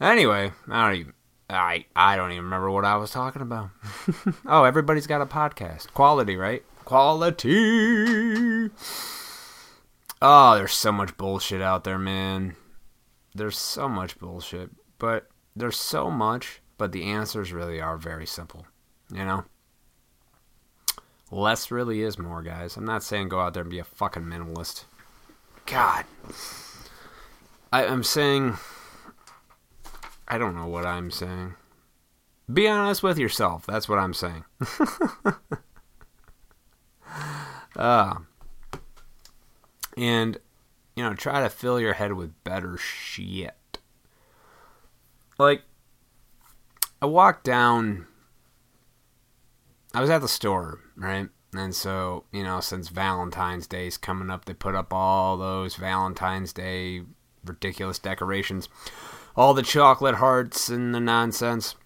Anyway, 0.00 0.52
I 0.68 0.88
don't 0.88 1.00
even 1.00 1.12
I 1.48 1.86
I 1.94 2.16
don't 2.16 2.32
even 2.32 2.44
remember 2.44 2.70
what 2.70 2.84
I 2.84 2.96
was 2.96 3.10
talking 3.10 3.42
about. 3.42 3.70
oh, 4.46 4.64
everybody's 4.64 5.06
got 5.06 5.22
a 5.22 5.26
podcast. 5.26 5.92
Quality, 5.92 6.36
right? 6.36 6.64
Quality. 6.84 8.70
Oh, 10.22 10.56
there's 10.56 10.72
so 10.72 10.92
much 10.92 11.16
bullshit 11.16 11.60
out 11.60 11.84
there, 11.84 11.98
man. 11.98 12.56
There's 13.34 13.58
so 13.58 13.88
much 13.88 14.18
bullshit, 14.18 14.70
but 14.98 15.28
there's 15.54 15.76
so 15.76 16.10
much, 16.10 16.62
but 16.78 16.92
the 16.92 17.04
answers 17.04 17.52
really 17.52 17.80
are 17.80 17.96
very 17.96 18.26
simple. 18.26 18.66
You 19.12 19.24
know? 19.24 19.44
Less 21.30 21.70
really 21.70 22.02
is 22.02 22.18
more, 22.18 22.42
guys. 22.42 22.76
I'm 22.76 22.84
not 22.84 23.02
saying 23.02 23.28
go 23.28 23.40
out 23.40 23.54
there 23.54 23.62
and 23.62 23.70
be 23.70 23.78
a 23.78 23.84
fucking 23.84 24.22
minimalist. 24.22 24.84
God. 25.66 26.04
I, 27.72 27.84
am 27.84 28.04
saying. 28.04 28.56
I 30.28 30.38
don't 30.38 30.56
know 30.56 30.66
what 30.66 30.86
I'm 30.86 31.10
saying. 31.10 31.54
Be 32.52 32.68
honest 32.68 33.02
with 33.02 33.18
yourself. 33.18 33.66
That's 33.66 33.88
what 33.88 33.98
I'm 33.98 34.14
saying. 34.14 34.44
uh, 37.76 38.16
and, 39.96 40.38
you 40.94 41.02
know, 41.02 41.14
try 41.14 41.40
to 41.40 41.48
fill 41.48 41.80
your 41.80 41.94
head 41.94 42.12
with 42.12 42.42
better 42.44 42.76
shit. 42.76 43.78
Like, 45.38 45.62
I 47.02 47.06
walked 47.06 47.44
down. 47.44 48.06
I 49.92 50.00
was 50.00 50.10
at 50.10 50.20
the 50.20 50.28
store, 50.28 50.80
right? 50.96 51.28
And 51.54 51.74
so, 51.74 52.24
you 52.32 52.42
know, 52.42 52.60
since 52.60 52.88
Valentine's 52.88 53.66
Day 53.66 53.86
is 53.86 53.96
coming 53.96 54.30
up, 54.30 54.44
they 54.44 54.54
put 54.54 54.74
up 54.74 54.92
all 54.92 55.36
those 55.36 55.76
Valentine's 55.76 56.52
Day 56.52 57.02
ridiculous 57.44 57.98
decorations, 57.98 58.68
all 59.36 59.54
the 59.54 59.62
chocolate 59.62 60.16
hearts 60.16 60.68
and 60.68 60.94
the 60.94 61.00
nonsense, 61.00 61.76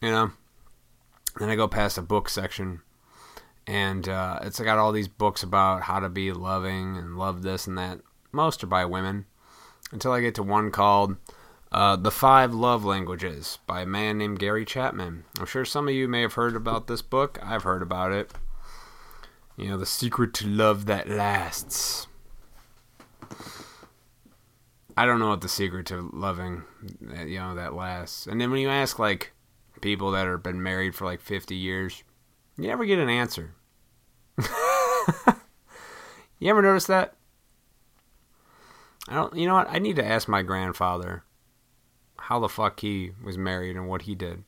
you 0.00 0.10
know. 0.10 0.32
Then 1.38 1.48
I 1.48 1.56
go 1.56 1.66
past 1.66 1.96
the 1.96 2.02
book 2.02 2.28
section, 2.28 2.82
and 3.66 4.06
uh, 4.06 4.40
it's 4.42 4.60
got 4.60 4.78
all 4.78 4.92
these 4.92 5.08
books 5.08 5.42
about 5.42 5.82
how 5.82 5.98
to 5.98 6.10
be 6.10 6.30
loving 6.30 6.96
and 6.98 7.16
love 7.16 7.42
this 7.42 7.66
and 7.66 7.78
that. 7.78 8.00
Most 8.32 8.62
are 8.62 8.66
by 8.66 8.84
women, 8.84 9.24
until 9.90 10.12
I 10.12 10.20
get 10.20 10.34
to 10.34 10.42
one 10.42 10.70
called 10.70 11.16
uh, 11.70 11.96
The 11.96 12.10
Five 12.10 12.52
Love 12.52 12.84
Languages 12.84 13.58
by 13.66 13.82
a 13.82 13.86
man 13.86 14.18
named 14.18 14.38
Gary 14.38 14.66
Chapman. 14.66 15.24
I'm 15.38 15.46
sure 15.46 15.64
some 15.64 15.88
of 15.88 15.94
you 15.94 16.06
may 16.06 16.20
have 16.20 16.34
heard 16.34 16.54
about 16.54 16.86
this 16.86 17.02
book. 17.02 17.38
I've 17.42 17.62
heard 17.62 17.82
about 17.82 18.12
it. 18.12 18.32
You 19.56 19.68
know, 19.68 19.78
the 19.78 19.86
secret 19.86 20.34
to 20.34 20.46
love 20.46 20.86
that 20.86 21.08
lasts. 21.08 22.06
I 24.96 25.06
don't 25.06 25.18
know 25.18 25.28
what 25.28 25.40
the 25.40 25.48
secret 25.48 25.86
to 25.86 26.10
loving, 26.12 26.64
uh, 27.16 27.22
you 27.22 27.38
know, 27.38 27.54
that 27.54 27.74
lasts. 27.74 28.26
And 28.26 28.40
then 28.40 28.50
when 28.50 28.60
you 28.60 28.68
ask 28.68 28.98
like 28.98 29.32
people 29.80 30.10
that 30.12 30.26
have 30.26 30.42
been 30.42 30.62
married 30.62 30.94
for 30.94 31.04
like 31.04 31.20
50 31.20 31.54
years, 31.54 32.02
you 32.58 32.68
never 32.68 32.84
get 32.84 32.98
an 32.98 33.08
answer. 33.08 33.54
you 36.38 36.50
ever 36.50 36.62
notice 36.62 36.86
that? 36.86 37.14
I 39.08 39.14
don't. 39.14 39.34
You 39.34 39.46
know 39.46 39.54
what? 39.54 39.70
I 39.70 39.78
need 39.78 39.96
to 39.96 40.04
ask 40.04 40.28
my 40.28 40.42
grandfather 40.42 41.24
how 42.18 42.38
the 42.38 42.48
fuck 42.48 42.80
he 42.80 43.12
was 43.22 43.36
married 43.36 43.76
and 43.76 43.88
what 43.88 44.02
he 44.02 44.14
did. 44.14 44.44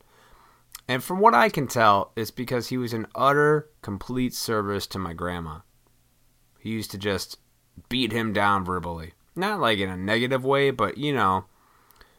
And 0.87 1.03
from 1.03 1.19
what 1.19 1.35
I 1.35 1.49
can 1.49 1.67
tell, 1.67 2.13
it's 2.15 2.31
because 2.31 2.69
he 2.69 2.77
was 2.77 2.93
an 2.93 3.07
utter, 3.15 3.71
complete 3.83 4.35
service 4.35 4.87
to 4.89 4.99
my 4.99 5.15
grandma. 5.15 5.61
He 6.61 6.71
used 6.71 6.91
to 6.93 6.99
just 6.99 7.39
beat 7.89 8.13
him 8.13 8.33
down 8.33 8.65
verbally. 8.65 9.15
Not 9.37 9.61
like 9.61 9.79
in 9.79 9.91
a 9.91 9.97
negative 9.97 10.45
way, 10.45 10.71
but 10.71 10.99
you 10.99 11.13
know, 11.13 11.47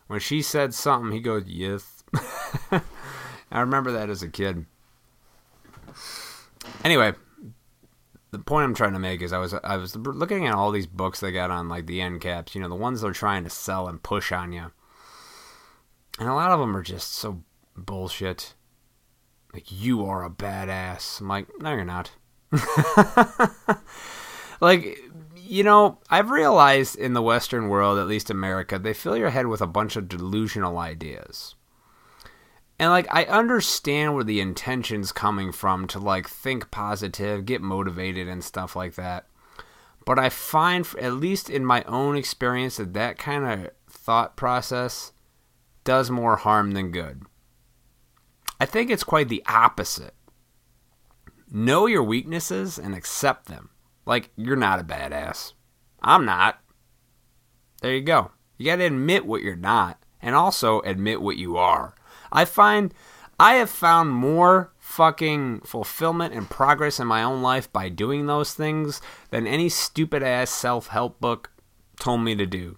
when 0.07 0.19
she 0.19 0.41
said 0.41 0.73
something, 0.73 1.11
he 1.11 1.19
goes, 1.19 1.43
Yes. 1.47 2.03
I 2.71 3.59
remember 3.59 3.91
that 3.91 4.09
as 4.09 4.23
a 4.23 4.29
kid. 4.29 4.65
Anyway, 6.83 7.13
the 8.31 8.39
point 8.39 8.65
I'm 8.65 8.75
trying 8.75 8.93
to 8.93 8.99
make 8.99 9.21
is 9.21 9.31
I 9.31 9.37
was 9.37 9.53
I 9.53 9.77
was 9.77 9.95
looking 9.95 10.45
at 10.45 10.53
all 10.53 10.71
these 10.71 10.87
books 10.87 11.19
they 11.19 11.31
got 11.31 11.51
on 11.51 11.69
like 11.69 11.85
the 11.85 12.01
end 12.01 12.21
caps, 12.21 12.55
you 12.55 12.61
know, 12.61 12.69
the 12.69 12.75
ones 12.75 13.01
they're 13.01 13.11
trying 13.11 13.43
to 13.43 13.49
sell 13.49 13.87
and 13.87 14.01
push 14.01 14.31
on 14.31 14.51
you. 14.51 14.71
And 16.19 16.29
a 16.29 16.33
lot 16.33 16.51
of 16.51 16.59
them 16.59 16.75
are 16.75 16.83
just 16.83 17.13
so 17.13 17.43
bullshit. 17.75 18.53
Like, 19.53 19.71
you 19.71 20.05
are 20.05 20.23
a 20.23 20.29
badass. 20.29 21.21
I'm 21.21 21.27
like, 21.27 21.47
no, 21.59 21.73
you're 21.73 21.85
not. 21.85 22.11
like, 24.61 24.99
you 25.45 25.63
know, 25.63 25.99
I've 26.09 26.29
realized 26.29 26.97
in 26.97 27.13
the 27.13 27.21
Western 27.21 27.69
world, 27.69 27.97
at 27.99 28.07
least 28.07 28.29
America, 28.29 28.79
they 28.79 28.93
fill 28.93 29.17
your 29.17 29.29
head 29.29 29.47
with 29.47 29.61
a 29.61 29.67
bunch 29.67 29.95
of 29.95 30.07
delusional 30.07 30.77
ideas. 30.77 31.55
And, 32.77 32.89
like, 32.89 33.07
I 33.09 33.23
understand 33.25 34.15
where 34.15 34.23
the 34.23 34.41
intention's 34.41 35.11
coming 35.11 35.51
from 35.51 35.87
to, 35.87 35.99
like, 35.99 36.27
think 36.27 36.71
positive, 36.71 37.45
get 37.45 37.61
motivated, 37.61 38.27
and 38.27 38.43
stuff 38.43 38.75
like 38.75 38.95
that. 38.95 39.27
But 40.05 40.19
I 40.19 40.29
find, 40.29 40.85
at 40.99 41.13
least 41.13 41.49
in 41.49 41.65
my 41.65 41.83
own 41.83 42.15
experience, 42.15 42.77
that 42.77 42.93
that 42.93 43.17
kind 43.17 43.45
of 43.45 43.71
thought 43.89 44.35
process 44.35 45.13
does 45.83 46.11
more 46.11 46.35
harm 46.35 46.71
than 46.71 46.91
good. 46.91 47.23
I 48.59 48.65
think 48.65 48.89
it's 48.89 49.03
quite 49.03 49.29
the 49.29 49.43
opposite. 49.47 50.13
Know 51.49 51.85
your 51.85 52.03
weaknesses 52.03 52.77
and 52.77 52.93
accept 52.93 53.45
them. 53.45 53.69
Like, 54.05 54.31
you're 54.35 54.55
not 54.55 54.79
a 54.79 54.83
badass. 54.83 55.53
I'm 56.01 56.25
not. 56.25 56.59
There 57.81 57.93
you 57.93 58.01
go. 58.01 58.31
You 58.57 58.65
got 58.65 58.77
to 58.77 58.85
admit 58.85 59.25
what 59.25 59.41
you're 59.41 59.55
not 59.55 60.01
and 60.21 60.35
also 60.35 60.81
admit 60.81 61.21
what 61.21 61.37
you 61.37 61.57
are. 61.57 61.95
I 62.31 62.45
find 62.45 62.93
I 63.39 63.55
have 63.55 63.69
found 63.69 64.11
more 64.11 64.73
fucking 64.77 65.61
fulfillment 65.61 66.33
and 66.33 66.49
progress 66.49 66.99
in 66.99 67.07
my 67.07 67.21
own 67.23 67.41
life 67.41 67.71
by 67.71 67.89
doing 67.89 68.25
those 68.27 68.53
things 68.53 69.01
than 69.29 69.45
any 69.45 69.67
stupid 69.67 70.23
ass 70.23 70.49
self 70.49 70.87
help 70.87 71.19
book 71.19 71.51
told 71.97 72.21
me 72.21 72.35
to 72.35 72.45
do 72.45 72.77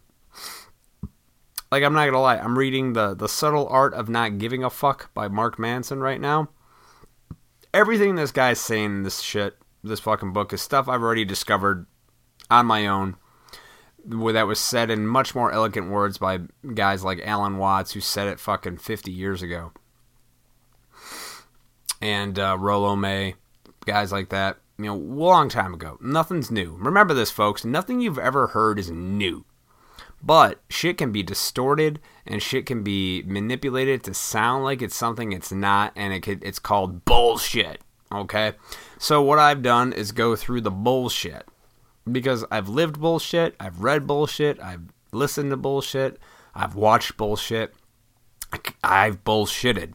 like 1.72 1.84
I'm 1.84 1.94
not 1.94 2.06
gonna 2.06 2.22
lie, 2.22 2.38
I'm 2.38 2.58
reading 2.58 2.94
the 2.94 3.14
the 3.14 3.28
subtle 3.28 3.68
art 3.68 3.94
of 3.94 4.10
not 4.10 4.38
giving 4.38 4.64
a 4.64 4.70
fuck 4.70 5.14
by 5.14 5.28
Mark 5.28 5.60
Manson 5.60 6.00
right 6.00 6.22
now. 6.22 6.50
Everything 7.74 8.16
this 8.16 8.32
guy's 8.32 8.60
saying 8.60 8.86
in 8.86 9.04
this 9.04 9.20
shit, 9.20 9.58
this 9.84 10.00
fucking 10.00 10.34
book, 10.34 10.54
is 10.54 10.62
stuff 10.62 10.88
I've 10.88 11.02
already 11.02 11.26
discovered 11.26 11.86
on 12.50 12.66
my 12.66 12.88
own. 12.88 13.16
Where 14.06 14.34
that 14.34 14.48
was 14.48 14.60
said 14.60 14.90
in 14.90 15.06
much 15.06 15.36
more 15.36 15.52
elegant 15.52 15.90
words 15.90 16.18
by 16.18 16.40
guys 16.74 17.04
like 17.04 17.20
Alan 17.26 17.58
Watts, 17.58 17.92
who 17.92 18.00
said 18.00 18.28
it 18.28 18.40
fucking 18.40 18.78
50 18.78 19.12
years 19.12 19.42
ago, 19.42 19.74
and 22.02 22.40
uh, 22.40 22.56
Rollo 22.58 22.96
May, 22.96 23.36
guys 23.86 24.12
like 24.12 24.30
that. 24.30 24.60
You 24.78 24.86
know, 24.86 24.96
a 24.96 24.96
long 24.96 25.50
time 25.50 25.74
ago. 25.74 25.98
Nothing's 26.00 26.52
new. 26.52 26.78
Remember 26.80 27.14
this, 27.14 27.32
folks. 27.32 27.66
Nothing 27.66 28.00
you've 28.00 28.20
ever 28.20 28.48
heard 28.48 28.78
is 28.78 28.92
new. 28.92 29.44
But 30.22 30.62
shit 30.70 30.98
can 30.98 31.12
be 31.12 31.24
distorted 31.24 32.00
and 32.26 32.42
shit 32.42 32.66
can 32.66 32.84
be 32.84 33.24
manipulated 33.24 34.04
to 34.04 34.14
sound 34.14 34.64
like 34.64 34.82
it's 34.82 34.96
something 34.96 35.32
it's 35.32 35.52
not, 35.52 35.94
and 35.96 36.14
it 36.14 36.22
could, 36.22 36.44
it's 36.44 36.60
called 36.60 37.06
bullshit. 37.06 37.82
Okay? 38.12 38.54
So, 38.98 39.22
what 39.22 39.40
I've 39.40 39.62
done 39.62 39.94
is 39.94 40.12
go 40.12 40.36
through 40.36 40.62
the 40.62 40.72
bullshit 40.72 41.48
because 42.12 42.46
I've 42.50 42.70
lived 42.70 43.00
bullshit, 43.00 43.56
I've 43.60 43.82
read 43.82 44.08
bullshit, 44.08 44.60
I've 44.62 44.84
listened 45.12 45.52
to 45.52 45.58
bullshit, 45.58 46.20
I've 46.56 46.76
watched 46.76 47.18
bullshit. 47.18 47.74
I've 48.84 49.24
bullshitted. 49.26 49.94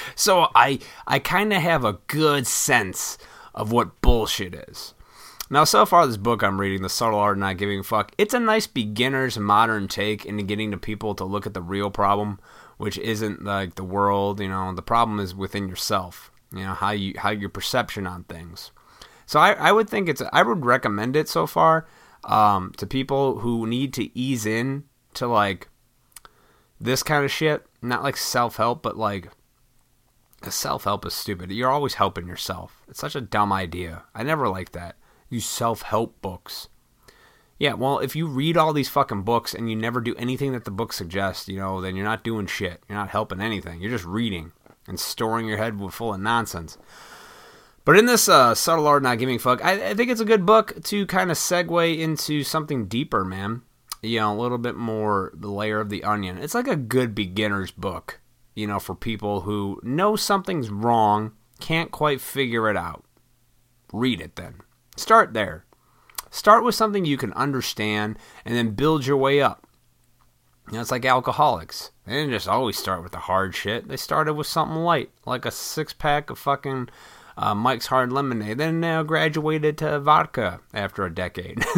so 0.14 0.48
I 0.54 0.78
I 1.06 1.18
kind 1.18 1.52
of 1.52 1.60
have 1.60 1.84
a 1.84 1.98
good 2.06 2.46
sense 2.46 3.18
of 3.54 3.70
what 3.70 4.00
bullshit 4.00 4.54
is. 4.54 4.94
Now, 5.52 5.64
so 5.64 5.84
far, 5.84 6.06
this 6.06 6.16
book 6.16 6.42
I'm 6.42 6.60
reading, 6.60 6.82
The 6.82 6.88
Subtle 6.88 7.18
Art 7.18 7.36
of 7.36 7.40
Not 7.40 7.56
Giving 7.56 7.80
a 7.80 7.82
Fuck, 7.82 8.12
it's 8.16 8.34
a 8.34 8.38
nice 8.38 8.68
beginner's 8.68 9.36
modern 9.36 9.88
take 9.88 10.24
into 10.24 10.44
getting 10.44 10.70
to 10.70 10.76
people 10.76 11.14
to 11.16 11.24
look 11.24 11.44
at 11.44 11.54
the 11.54 11.60
real 11.60 11.90
problem, 11.90 12.38
which 12.76 12.96
isn't 12.98 13.44
like 13.44 13.74
the 13.74 13.82
world. 13.82 14.38
You 14.40 14.48
know, 14.48 14.72
the 14.72 14.80
problem 14.80 15.18
is 15.18 15.34
within 15.34 15.68
yourself. 15.68 16.29
You 16.52 16.64
know 16.64 16.74
how 16.74 16.90
you 16.90 17.14
how 17.18 17.30
your 17.30 17.48
perception 17.48 18.06
on 18.06 18.24
things. 18.24 18.72
So 19.26 19.38
I, 19.38 19.52
I 19.52 19.72
would 19.72 19.88
think 19.88 20.08
it's 20.08 20.22
I 20.32 20.42
would 20.42 20.64
recommend 20.64 21.16
it 21.16 21.28
so 21.28 21.46
far 21.46 21.86
um, 22.24 22.72
to 22.78 22.86
people 22.86 23.38
who 23.38 23.66
need 23.66 23.94
to 23.94 24.18
ease 24.18 24.46
in 24.46 24.84
to 25.14 25.26
like 25.26 25.68
this 26.80 27.02
kind 27.02 27.24
of 27.24 27.30
shit. 27.30 27.66
Not 27.82 28.02
like 28.02 28.16
self 28.16 28.56
help, 28.56 28.82
but 28.82 28.96
like 28.96 29.28
self 30.48 30.84
help 30.84 31.06
is 31.06 31.14
stupid. 31.14 31.52
You're 31.52 31.70
always 31.70 31.94
helping 31.94 32.26
yourself. 32.26 32.82
It's 32.88 33.00
such 33.00 33.14
a 33.14 33.20
dumb 33.20 33.52
idea. 33.52 34.02
I 34.14 34.22
never 34.22 34.48
liked 34.48 34.72
that 34.72 34.96
you 35.30 35.40
self 35.40 35.82
help 35.82 36.20
books. 36.20 36.68
Yeah, 37.58 37.74
well, 37.74 37.98
if 37.98 38.16
you 38.16 38.26
read 38.26 38.56
all 38.56 38.72
these 38.72 38.88
fucking 38.88 39.22
books 39.22 39.54
and 39.54 39.70
you 39.70 39.76
never 39.76 40.00
do 40.00 40.14
anything 40.16 40.52
that 40.52 40.64
the 40.64 40.70
book 40.70 40.92
suggests, 40.92 41.46
you 41.46 41.58
know, 41.58 41.80
then 41.80 41.94
you're 41.94 42.06
not 42.06 42.24
doing 42.24 42.46
shit. 42.46 42.82
You're 42.88 42.98
not 42.98 43.10
helping 43.10 43.40
anything. 43.40 43.80
You're 43.80 43.90
just 43.90 44.06
reading 44.06 44.52
and 44.90 45.00
storing 45.00 45.48
your 45.48 45.56
head 45.56 45.80
full 45.90 46.12
of 46.12 46.20
nonsense. 46.20 46.76
But 47.86 47.96
in 47.96 48.04
this 48.04 48.28
uh, 48.28 48.54
subtle 48.54 48.86
art 48.86 49.02
not 49.02 49.18
giving 49.18 49.38
fuck, 49.38 49.64
I, 49.64 49.90
I 49.90 49.94
think 49.94 50.10
it's 50.10 50.20
a 50.20 50.26
good 50.26 50.44
book 50.44 50.82
to 50.84 51.06
kind 51.06 51.30
of 51.30 51.38
segue 51.38 51.98
into 51.98 52.44
something 52.44 52.86
deeper, 52.86 53.24
man. 53.24 53.62
You 54.02 54.20
know, 54.20 54.34
a 54.34 54.40
little 54.40 54.58
bit 54.58 54.76
more 54.76 55.32
the 55.34 55.50
layer 55.50 55.80
of 55.80 55.88
the 55.88 56.04
onion. 56.04 56.38
It's 56.38 56.54
like 56.54 56.68
a 56.68 56.76
good 56.76 57.14
beginner's 57.14 57.70
book, 57.70 58.20
you 58.54 58.66
know, 58.66 58.78
for 58.78 58.94
people 58.94 59.42
who 59.42 59.80
know 59.82 60.16
something's 60.16 60.70
wrong, 60.70 61.32
can't 61.58 61.90
quite 61.90 62.20
figure 62.20 62.68
it 62.68 62.76
out. 62.76 63.04
Read 63.92 64.20
it 64.20 64.36
then. 64.36 64.60
Start 64.96 65.32
there. 65.32 65.64
Start 66.30 66.64
with 66.64 66.74
something 66.74 67.04
you 67.04 67.16
can 67.16 67.32
understand 67.32 68.18
and 68.44 68.54
then 68.54 68.74
build 68.74 69.06
your 69.06 69.16
way 69.16 69.42
up. 69.42 69.66
You 70.70 70.76
know, 70.76 70.82
it's 70.82 70.92
like 70.92 71.04
alcoholics. 71.04 71.90
They 72.06 72.12
didn't 72.12 72.30
just 72.30 72.46
always 72.46 72.78
start 72.78 73.02
with 73.02 73.10
the 73.10 73.18
hard 73.18 73.56
shit. 73.56 73.88
They 73.88 73.96
started 73.96 74.34
with 74.34 74.46
something 74.46 74.76
light, 74.76 75.10
like 75.26 75.44
a 75.44 75.50
six 75.50 75.92
pack 75.92 76.30
of 76.30 76.38
fucking 76.38 76.90
uh, 77.36 77.56
Mike's 77.56 77.86
Hard 77.86 78.12
Lemonade. 78.12 78.58
Then 78.58 78.78
now 78.78 79.02
graduated 79.02 79.76
to 79.78 79.98
vodka 79.98 80.60
after 80.72 81.04
a 81.04 81.12
decade. 81.12 81.64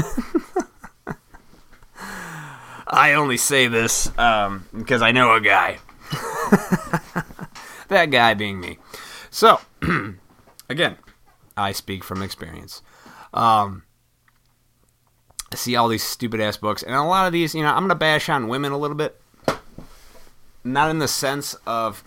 I 2.87 3.15
only 3.15 3.39
say 3.39 3.67
this 3.67 4.11
um, 4.19 4.67
because 4.77 5.01
I 5.01 5.11
know 5.13 5.33
a 5.33 5.41
guy. 5.41 5.79
that 7.89 8.11
guy 8.11 8.35
being 8.35 8.61
me. 8.61 8.77
So, 9.31 9.59
again, 10.69 10.99
I 11.57 11.73
speak 11.73 12.05
from 12.05 12.23
experience. 12.23 12.83
Um, 13.33 13.85
I 15.53 15.55
see 15.55 15.77
all 15.77 15.89
these 15.89 16.03
stupid 16.03 16.41
ass 16.41 16.57
books, 16.57 16.83
and 16.83 16.95
a 16.95 17.03
lot 17.03 17.27
of 17.27 17.33
these, 17.35 17.55
you 17.55 17.63
know, 17.63 17.69
I'm 17.69 17.83
gonna 17.83 17.95
bash 17.95 18.31
on 18.31 18.49
women 18.49 18.73
a 18.73 18.79
little 18.79 18.97
bit. 18.97 19.21
Not 20.65 20.91
in 20.91 20.99
the 20.99 21.09
sense 21.09 21.55
of 21.67 22.03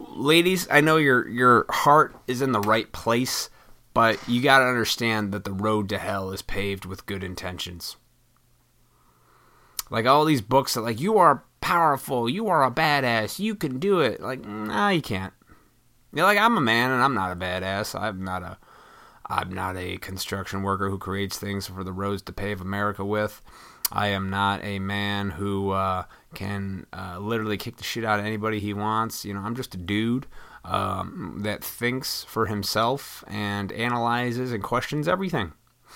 ladies, 0.00 0.66
I 0.68 0.80
know 0.80 0.96
your 0.96 1.28
your 1.28 1.66
heart 1.70 2.16
is 2.26 2.42
in 2.42 2.50
the 2.50 2.60
right 2.60 2.90
place, 2.90 3.50
but 3.94 4.18
you 4.28 4.42
got 4.42 4.58
to 4.58 4.64
understand 4.64 5.30
that 5.30 5.44
the 5.44 5.52
road 5.52 5.88
to 5.90 5.98
hell 5.98 6.32
is 6.32 6.42
paved 6.42 6.84
with 6.84 7.06
good 7.06 7.22
intentions. 7.22 7.96
Like 9.88 10.06
all 10.06 10.24
these 10.24 10.40
books 10.40 10.74
that 10.74 10.80
like 10.80 11.00
you 11.00 11.18
are 11.18 11.44
powerful, 11.60 12.28
you 12.28 12.48
are 12.48 12.64
a 12.64 12.70
badass, 12.70 13.38
you 13.38 13.54
can 13.54 13.78
do 13.78 14.00
it. 14.00 14.20
Like, 14.20 14.44
nah, 14.44 14.88
you 14.88 15.02
can't. 15.02 15.34
You're 16.12 16.26
like 16.26 16.38
I'm 16.38 16.56
a 16.56 16.60
man 16.60 16.90
and 16.90 17.00
I'm 17.00 17.14
not 17.14 17.30
a 17.30 17.36
badass. 17.36 17.98
I'm 17.98 18.24
not 18.24 18.42
a 18.42 18.58
I'm 19.32 19.50
not 19.50 19.78
a 19.78 19.96
construction 19.96 20.62
worker 20.62 20.90
who 20.90 20.98
creates 20.98 21.38
things 21.38 21.66
for 21.66 21.82
the 21.82 21.92
roads 21.92 22.20
to 22.22 22.32
pave 22.32 22.60
America 22.60 23.02
with. 23.02 23.40
I 23.90 24.08
am 24.08 24.28
not 24.28 24.62
a 24.62 24.78
man 24.78 25.30
who 25.30 25.70
uh, 25.70 26.04
can 26.34 26.86
uh, 26.92 27.18
literally 27.18 27.56
kick 27.56 27.76
the 27.76 27.82
shit 27.82 28.04
out 28.04 28.20
of 28.20 28.26
anybody 28.26 28.60
he 28.60 28.74
wants. 28.74 29.24
You 29.24 29.32
know, 29.32 29.40
I'm 29.40 29.56
just 29.56 29.74
a 29.74 29.78
dude 29.78 30.26
um, 30.66 31.38
that 31.44 31.64
thinks 31.64 32.24
for 32.24 32.46
himself 32.46 33.24
and 33.26 33.72
analyzes 33.72 34.52
and 34.52 34.62
questions 34.62 35.08
everything. 35.08 35.54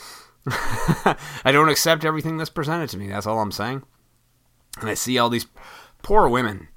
I 0.47 1.51
don't 1.53 1.69
accept 1.69 2.07
everything 2.07 2.39
that's 2.39 2.51
presented 2.51 2.89
to 2.91 2.97
me. 2.97 3.09
That's 3.09 3.27
all 3.27 3.41
I'm 3.41 3.53
saying. 3.53 3.83
And 4.81 4.89
I 4.89 4.95
see 4.95 5.19
all 5.19 5.29
these 5.29 5.47
poor 6.03 6.27
women. 6.27 6.69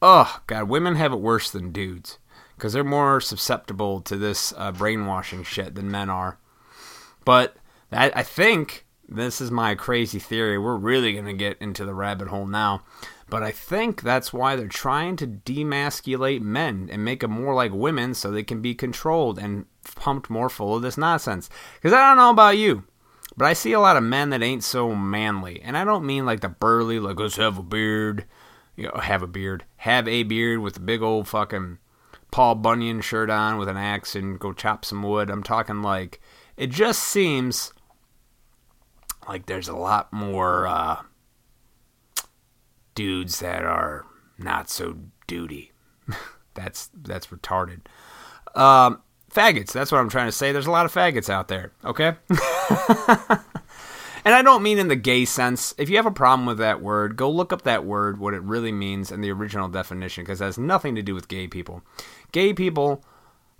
Oh, 0.00 0.40
God, 0.46 0.68
women 0.68 0.94
have 0.94 1.12
it 1.12 1.20
worse 1.20 1.50
than 1.50 1.72
dudes 1.72 2.18
because 2.60 2.74
they're 2.74 2.84
more 2.84 3.22
susceptible 3.22 4.02
to 4.02 4.18
this 4.18 4.52
uh, 4.58 4.70
brainwashing 4.70 5.42
shit 5.42 5.74
than 5.74 5.90
men 5.90 6.10
are. 6.10 6.38
But 7.24 7.56
that, 7.88 8.14
I 8.14 8.22
think 8.22 8.84
this 9.08 9.40
is 9.40 9.50
my 9.50 9.74
crazy 9.74 10.18
theory. 10.18 10.58
We're 10.58 10.76
really 10.76 11.14
going 11.14 11.24
to 11.24 11.32
get 11.32 11.56
into 11.58 11.86
the 11.86 11.94
rabbit 11.94 12.28
hole 12.28 12.46
now. 12.46 12.82
But 13.30 13.42
I 13.42 13.50
think 13.50 14.02
that's 14.02 14.30
why 14.30 14.56
they're 14.56 14.68
trying 14.68 15.16
to 15.16 15.26
demasculate 15.26 16.42
men 16.42 16.90
and 16.92 17.02
make 17.02 17.20
them 17.20 17.30
more 17.30 17.54
like 17.54 17.72
women 17.72 18.12
so 18.12 18.30
they 18.30 18.42
can 18.42 18.60
be 18.60 18.74
controlled 18.74 19.38
and 19.38 19.64
pumped 19.94 20.28
more 20.28 20.50
full 20.50 20.76
of 20.76 20.82
this 20.82 20.98
nonsense. 20.98 21.48
Because 21.76 21.94
I 21.94 22.08
don't 22.08 22.18
know 22.18 22.30
about 22.30 22.58
you, 22.58 22.84
but 23.38 23.46
I 23.46 23.54
see 23.54 23.72
a 23.72 23.80
lot 23.80 23.96
of 23.96 24.02
men 24.02 24.30
that 24.30 24.42
ain't 24.42 24.64
so 24.64 24.94
manly. 24.94 25.62
And 25.62 25.78
I 25.78 25.84
don't 25.84 26.04
mean 26.04 26.26
like 26.26 26.40
the 26.40 26.50
burly, 26.50 27.00
like, 27.00 27.18
let's 27.18 27.36
have 27.36 27.56
a 27.56 27.62
beard. 27.62 28.26
You 28.76 28.88
know, 28.88 29.00
have 29.00 29.22
a 29.22 29.26
beard. 29.26 29.64
Have 29.78 30.06
a 30.06 30.24
beard 30.24 30.58
with 30.58 30.76
a 30.76 30.80
big 30.80 31.00
old 31.00 31.26
fucking 31.26 31.78
Paul 32.30 32.56
Bunyan 32.56 33.00
shirt 33.00 33.30
on 33.30 33.58
with 33.58 33.68
an 33.68 33.76
axe 33.76 34.14
and 34.14 34.38
go 34.38 34.52
chop 34.52 34.84
some 34.84 35.02
wood. 35.02 35.30
I'm 35.30 35.42
talking 35.42 35.82
like, 35.82 36.20
it 36.56 36.70
just 36.70 37.02
seems 37.02 37.72
like 39.28 39.46
there's 39.46 39.68
a 39.68 39.76
lot 39.76 40.12
more 40.12 40.66
uh, 40.66 41.02
dudes 42.94 43.40
that 43.40 43.64
are 43.64 44.06
not 44.38 44.68
so 44.68 44.96
duty. 45.26 45.72
that's 46.54 46.90
that's 46.94 47.28
retarded. 47.28 47.80
Um, 48.54 49.02
faggots. 49.32 49.72
That's 49.72 49.92
what 49.92 49.98
I'm 49.98 50.08
trying 50.08 50.26
to 50.28 50.32
say. 50.32 50.52
There's 50.52 50.66
a 50.66 50.70
lot 50.70 50.86
of 50.86 50.92
faggots 50.92 51.30
out 51.30 51.48
there. 51.48 51.72
Okay. 51.84 52.14
and 54.24 54.34
I 54.34 54.42
don't 54.42 54.62
mean 54.62 54.78
in 54.78 54.88
the 54.88 54.96
gay 54.96 55.24
sense. 55.24 55.74
If 55.78 55.88
you 55.88 55.96
have 55.96 56.06
a 56.06 56.10
problem 56.10 56.46
with 56.46 56.58
that 56.58 56.82
word, 56.82 57.16
go 57.16 57.30
look 57.30 57.52
up 57.52 57.62
that 57.62 57.84
word, 57.84 58.18
what 58.18 58.34
it 58.34 58.42
really 58.42 58.72
means, 58.72 59.10
and 59.10 59.22
the 59.22 59.32
original 59.32 59.68
definition, 59.68 60.24
because 60.24 60.40
it 60.40 60.44
has 60.44 60.58
nothing 60.58 60.94
to 60.94 61.02
do 61.02 61.14
with 61.14 61.28
gay 61.28 61.46
people. 61.46 61.82
Gay 62.32 62.52
people 62.52 63.04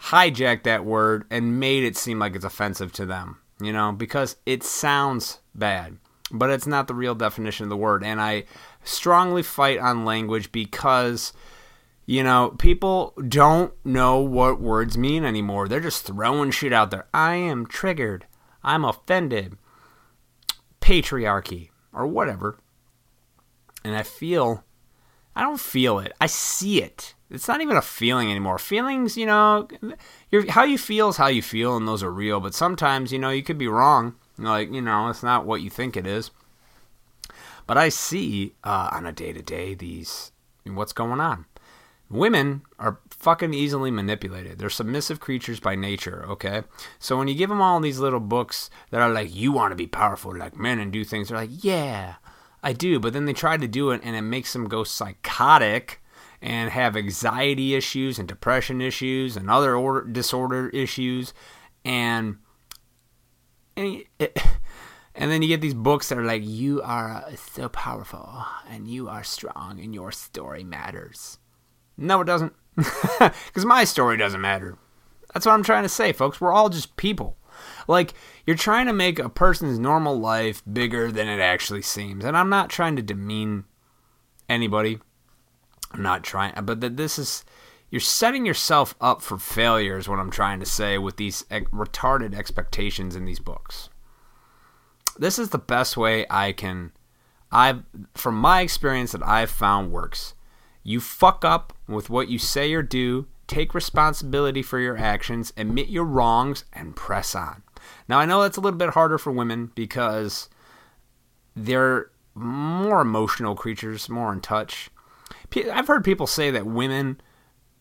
hijacked 0.05 0.62
that 0.64 0.85
word 0.85 1.25
and 1.31 1.61
made 1.61 1.85
it 1.85 1.96
seem 1.96 2.18
like 2.18 2.35
it's 2.35 2.44
offensive 2.44 2.92
to 2.92 3.07
them 3.07 3.38
you 3.61 3.73
know, 3.73 3.92
because 3.92 4.37
it 4.46 4.62
sounds 4.62 5.38
bad, 5.55 5.99
but 6.31 6.51
it's 6.51 6.66
not 6.66 6.88
the 6.88 6.94
real 6.94 7.14
definition 7.14 7.64
of 7.64 7.70
the 7.70 7.77
word. 7.77 8.03
And 8.03 8.20
I 8.20 8.44
strongly 8.83 9.42
fight 9.42 9.79
on 9.79 10.05
language 10.05 10.51
because, 10.51 11.33
you 12.07 12.23
know, 12.23 12.55
people 12.59 13.14
don't 13.29 13.73
know 13.85 14.18
what 14.18 14.61
words 14.61 14.96
mean 14.96 15.25
anymore. 15.25 15.68
They're 15.68 15.81
just 15.81 16.07
throwing 16.07 16.51
shit 16.51 16.73
out 16.73 16.90
there. 16.90 17.07
I 17.12 17.35
am 17.35 17.66
triggered. 17.66 18.27
I'm 18.64 18.85
offended. 18.85 19.57
Patriarchy 20.80 21.70
or 21.92 22.06
whatever. 22.06 22.58
And 23.84 23.96
I 23.96 24.02
feel, 24.02 24.64
I 25.34 25.42
don't 25.42 25.60
feel 25.60 25.98
it. 25.98 26.12
I 26.20 26.26
see 26.26 26.82
it. 26.82 27.14
It's 27.30 27.48
not 27.48 27.60
even 27.60 27.76
a 27.76 27.82
feeling 27.82 28.30
anymore. 28.30 28.58
Feelings, 28.58 29.16
you 29.16 29.26
know, 29.26 29.68
how 30.48 30.64
you 30.64 30.76
feel 30.76 31.10
is 31.10 31.16
how 31.16 31.28
you 31.28 31.42
feel, 31.42 31.76
and 31.76 31.86
those 31.86 32.02
are 32.02 32.10
real. 32.10 32.40
But 32.40 32.54
sometimes, 32.54 33.12
you 33.12 33.18
know, 33.18 33.30
you 33.30 33.42
could 33.42 33.58
be 33.58 33.68
wrong. 33.68 34.16
Like, 34.36 34.72
you 34.72 34.80
know, 34.80 35.08
it's 35.08 35.22
not 35.22 35.46
what 35.46 35.62
you 35.62 35.70
think 35.70 35.96
it 35.96 36.06
is. 36.06 36.30
But 37.66 37.78
I 37.78 37.88
see 37.88 38.54
uh, 38.64 38.88
on 38.92 39.06
a 39.06 39.12
day 39.12 39.32
to 39.32 39.42
day 39.42 39.74
these 39.74 40.32
what's 40.64 40.92
going 40.92 41.20
on. 41.20 41.46
Women 42.08 42.62
are 42.80 42.98
fucking 43.20 43.52
easily 43.52 43.90
manipulated. 43.90 44.59
They're 44.59 44.70
submissive 44.70 45.20
creatures 45.20 45.61
by 45.61 45.76
nature, 45.76 46.24
okay? 46.26 46.62
So 46.98 47.18
when 47.18 47.28
you 47.28 47.35
give 47.35 47.50
them 47.50 47.61
all 47.61 47.78
these 47.78 47.98
little 47.98 48.20
books 48.20 48.70
that 48.90 49.00
are 49.00 49.12
like, 49.12 49.35
you 49.35 49.52
want 49.52 49.72
to 49.72 49.76
be 49.76 49.87
powerful 49.87 50.35
like 50.35 50.56
men 50.56 50.78
and 50.78 50.90
do 50.90 51.04
things, 51.04 51.28
they're 51.28 51.37
like, 51.37 51.62
yeah, 51.62 52.14
I 52.62 52.72
do. 52.72 52.98
But 52.98 53.12
then 53.12 53.26
they 53.26 53.35
try 53.35 53.59
to 53.59 53.68
do 53.68 53.90
it 53.90 54.00
and 54.02 54.16
it 54.16 54.22
makes 54.22 54.54
them 54.54 54.68
go 54.68 54.85
psychotic 54.85 56.02
and 56.40 56.70
have 56.70 56.96
anxiety 56.96 57.74
issues 57.74 58.18
and 58.18 58.26
depression 58.26 58.80
issues 58.80 59.37
and 59.37 59.50
other 59.50 59.76
order, 59.76 60.06
disorder 60.09 60.70
issues 60.70 61.35
and 61.85 62.38
and, 63.76 64.02
and 65.14 65.30
then 65.30 65.42
you 65.42 65.48
get 65.48 65.61
these 65.61 65.74
books 65.74 66.09
that 66.09 66.18
are 66.18 66.24
like 66.24 66.42
you 66.44 66.80
are 66.83 67.24
so 67.37 67.68
powerful 67.68 68.44
and 68.70 68.88
you 68.88 69.09
are 69.09 69.22
strong 69.22 69.78
and 69.80 69.94
your 69.94 70.11
story 70.11 70.64
matters 70.64 71.38
no 71.98 72.22
it 72.22 72.24
doesn't 72.24 72.54
because 72.76 73.64
my 73.64 73.85
story 73.85 74.16
doesn't 74.16 74.40
matter. 74.40 74.76
That's 75.33 75.46
what 75.46 75.52
i'm 75.52 75.62
trying 75.62 75.85
to 75.85 75.88
say 75.88 76.12
folks. 76.12 76.40
We're 76.40 76.52
all 76.52 76.68
just 76.68 76.96
people. 76.96 77.37
Like 77.87 78.14
you're 78.46 78.56
trying 78.56 78.87
to 78.87 78.92
make 78.92 79.18
a 79.18 79.28
person's 79.28 79.78
normal 79.78 80.18
life 80.18 80.62
bigger 80.70 81.12
than 81.12 81.28
it 81.28 81.40
actually 81.40 81.83
seems. 81.83 82.24
And 82.24 82.37
i'm 82.37 82.48
not 82.48 82.70
trying 82.70 82.96
to 82.96 83.02
demean 83.02 83.64
anybody. 84.48 84.98
I'm 85.92 86.02
not 86.02 86.22
trying, 86.22 86.54
but 86.62 86.80
that 86.80 86.96
this 86.96 87.18
is 87.18 87.44
you're 87.90 88.00
setting 88.00 88.46
yourself 88.46 88.94
up 89.00 89.20
for 89.20 89.37
failure 89.37 89.98
is 89.98 90.09
what 90.09 90.20
I'm 90.20 90.30
trying 90.30 90.61
to 90.61 90.66
say 90.66 90.96
with 90.96 91.16
these 91.16 91.42
retarded 91.50 92.37
expectations 92.37 93.16
in 93.16 93.24
these 93.24 93.40
books. 93.40 93.88
This 95.18 95.40
is 95.40 95.48
the 95.48 95.59
best 95.59 95.96
way 95.96 96.24
I 96.30 96.52
can 96.52 96.92
I've 97.52 97.83
from 98.14 98.37
my 98.37 98.61
experience 98.61 99.12
that 99.12 99.26
I've 99.26 99.50
found 99.50 99.90
works. 99.90 100.35
You 100.82 101.00
fuck 101.00 101.44
up 101.44 101.72
with 101.86 102.10
what 102.10 102.28
you 102.28 102.38
say 102.38 102.72
or 102.72 102.82
do, 102.82 103.26
take 103.46 103.74
responsibility 103.74 104.62
for 104.62 104.78
your 104.78 104.96
actions, 104.96 105.52
admit 105.56 105.88
your 105.88 106.04
wrongs 106.04 106.64
and 106.72 106.96
press 106.96 107.34
on. 107.34 107.62
Now 108.08 108.18
I 108.18 108.26
know 108.26 108.42
that's 108.42 108.56
a 108.56 108.60
little 108.60 108.78
bit 108.78 108.90
harder 108.90 109.18
for 109.18 109.30
women 109.30 109.72
because 109.74 110.48
they're 111.54 112.10
more 112.34 113.00
emotional 113.00 113.54
creatures, 113.54 114.08
more 114.08 114.32
in 114.32 114.40
touch 114.40 114.90
I've 115.72 115.86
heard 115.86 116.04
people 116.04 116.26
say 116.26 116.50
that 116.50 116.66
women 116.66 117.20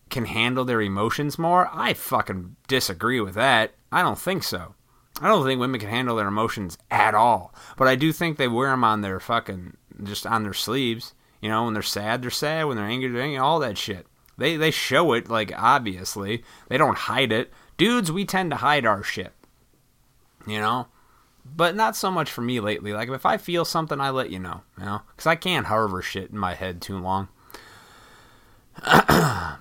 can 0.10 0.26
handle 0.26 0.66
their 0.66 0.82
emotions 0.82 1.38
more. 1.38 1.70
I 1.72 1.94
fucking 1.94 2.56
disagree 2.68 3.22
with 3.22 3.36
that. 3.36 3.74
I 3.92 4.02
don't 4.02 4.18
think 4.18 4.44
so. 4.44 4.76
I 5.22 5.28
don't 5.28 5.46
think 5.46 5.60
women 5.60 5.80
can 5.80 5.90
handle 5.90 6.16
their 6.16 6.28
emotions 6.28 6.78
at 6.90 7.14
all. 7.14 7.54
But 7.78 7.88
I 7.88 7.96
do 7.96 8.12
think 8.12 8.38
they 8.38 8.48
wear 8.48 8.70
them 8.70 8.84
on 8.84 9.02
their 9.02 9.20
fucking 9.20 9.78
just 10.04 10.26
on 10.26 10.44
their 10.44 10.54
sleeves. 10.54 11.14
You 11.42 11.50
know, 11.50 11.66
when 11.66 11.74
they're 11.74 11.84
sad, 11.84 12.22
they're 12.22 12.30
sad. 12.30 12.66
When 12.66 12.78
they're 12.78 12.86
angry, 12.86 13.10
they're 13.10 13.22
angry. 13.22 13.38
All 13.38 13.60
that 13.60 13.78
shit. 13.78 14.06
They 14.38 14.56
they 14.58 14.72
show 14.72 15.14
it 15.14 15.30
like 15.30 15.52
obviously. 15.56 16.44
They 16.68 16.78
don't 16.78 16.98
hide 16.98 17.32
it. 17.32 17.52
Dudes, 17.78 18.12
we 18.12 18.26
tend 18.26 18.52
to 18.52 18.58
hide 18.58 18.86
our 18.86 19.04
shit. 19.04 19.34
You 20.48 20.60
know? 20.60 20.88
But 21.46 21.76
not 21.76 21.96
so 21.96 22.12
much 22.12 22.30
for 22.30 22.42
me 22.42 22.60
lately. 22.60 22.94
Like, 22.94 23.10
if 23.10 23.26
I 23.26 23.38
feel 23.38 23.66
something, 23.66 24.00
I 24.00 24.10
let 24.10 24.30
you 24.30 24.40
know. 24.40 24.62
You 24.78 24.86
know? 24.86 25.02
Because 25.12 25.28
I 25.28 25.36
can't 25.36 25.68
harbor 25.68 26.02
shit 26.02 26.32
in 26.32 26.38
my 26.38 26.54
head 26.54 26.82
too 26.82 27.00
long. 27.00 27.30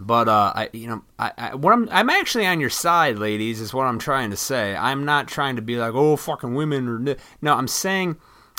but 0.00 0.28
uh, 0.28 0.52
I, 0.54 0.68
you 0.72 0.86
know, 0.86 1.02
I, 1.18 1.32
I, 1.36 1.54
what 1.54 1.72
I'm, 1.72 1.88
I'm 1.90 2.10
actually 2.10 2.46
on 2.46 2.60
your 2.60 2.70
side, 2.70 3.18
ladies, 3.18 3.60
is 3.60 3.74
what 3.74 3.86
I'm 3.86 3.98
trying 3.98 4.30
to 4.30 4.36
say. 4.36 4.76
I'm 4.76 5.04
not 5.04 5.28
trying 5.28 5.56
to 5.56 5.62
be 5.62 5.76
like, 5.76 5.94
oh, 5.94 6.16
fucking 6.16 6.54
women 6.54 6.88
or 6.88 7.16
no. 7.40 7.54
I'm 7.54 7.68
saying 7.68 8.16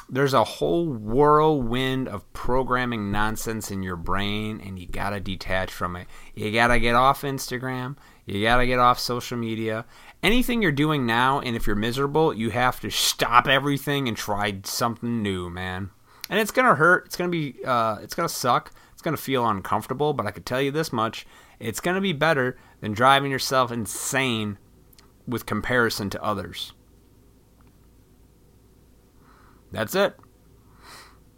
there's 0.10 0.34
a 0.34 0.44
whole 0.44 0.88
whirlwind 0.88 2.08
of 2.08 2.32
programming 2.34 3.12
nonsense 3.12 3.70
in 3.70 3.84
your 3.84 3.96
brain, 3.96 4.62
and 4.66 4.80
you 4.80 4.88
gotta 4.88 5.20
detach 5.20 5.72
from 5.72 5.96
it. 5.96 6.08
You 6.34 6.52
gotta 6.52 6.80
get 6.80 6.96
off 6.96 7.22
Instagram. 7.22 7.96
You 8.26 8.42
gotta 8.42 8.66
get 8.66 8.80
off 8.80 9.00
social 9.00 9.38
media. 9.38 9.86
Anything 10.24 10.62
you're 10.62 10.72
doing 10.72 11.06
now, 11.06 11.40
and 11.40 11.56
if 11.56 11.68
you're 11.68 11.76
miserable, 11.76 12.34
you 12.34 12.50
have 12.50 12.80
to 12.82 12.90
stop 12.90 13.48
everything 13.48 14.08
and 14.08 14.18
try 14.18 14.60
something 14.64 15.22
new, 15.22 15.50
man. 15.50 15.92
And 16.30 16.40
it's 16.40 16.52
gonna 16.52 16.76
hurt. 16.76 17.06
It's 17.06 17.16
gonna 17.16 17.30
be. 17.30 17.56
Uh, 17.64 17.98
it's 18.02 18.16
gonna 18.16 18.30
suck. 18.30 18.72
It's 18.94 19.02
gonna 19.02 19.18
feel 19.18 19.48
uncomfortable. 19.48 20.14
But 20.14 20.26
I 20.26 20.32
can 20.32 20.44
tell 20.44 20.62
you 20.62 20.72
this 20.72 20.92
much: 20.92 21.26
it's 21.60 21.80
gonna 21.80 22.02
be 22.02 22.14
better 22.14 22.58
than 22.82 22.94
driving 22.94 23.32
yourself 23.32 23.72
insane 23.72 24.58
with 25.28 25.46
comparison 25.46 26.10
to 26.10 26.24
others. 26.24 26.74
That's 29.72 29.96
it. 29.96 30.16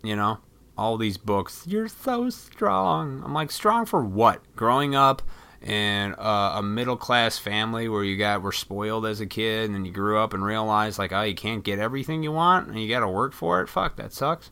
You 0.04 0.15
know, 0.15 0.39
all 0.78 0.98
these 0.98 1.17
books. 1.17 1.65
You're 1.67 1.88
so 1.88 2.30
strong. 2.30 3.22
I'm 3.24 3.34
like, 3.34 3.52
strong 3.52 3.86
for 3.86 4.04
what? 4.04 4.41
Growing 4.56 4.96
up 4.96 5.22
in 5.62 6.15
a, 6.17 6.54
a 6.56 6.63
middle 6.63 6.98
class 6.98 7.38
family 7.38 7.88
where 7.88 8.04
you 8.04 8.17
got 8.17 8.41
were 8.41 8.52
spoiled 8.52 9.06
as 9.06 9.22
a 9.22 9.28
kid 9.28 9.65
and 9.65 9.76
then 9.76 9.86
you 9.86 9.91
grew 9.91 10.17
up 10.17 10.34
and 10.34 10.44
realized 10.44 10.98
like, 10.98 11.12
oh, 11.12 11.22
you 11.22 11.36
can't 11.36 11.63
get 11.63 11.78
everything 11.78 12.24
you 12.24 12.32
want 12.32 12.67
and 12.67 12.82
you 12.82 12.89
got 12.89 13.02
to 13.02 13.08
work 13.08 13.34
for 13.34 13.62
it. 13.62 13.70
Fuck, 13.70 13.96
that 13.98 14.12
sucks. 14.13 14.50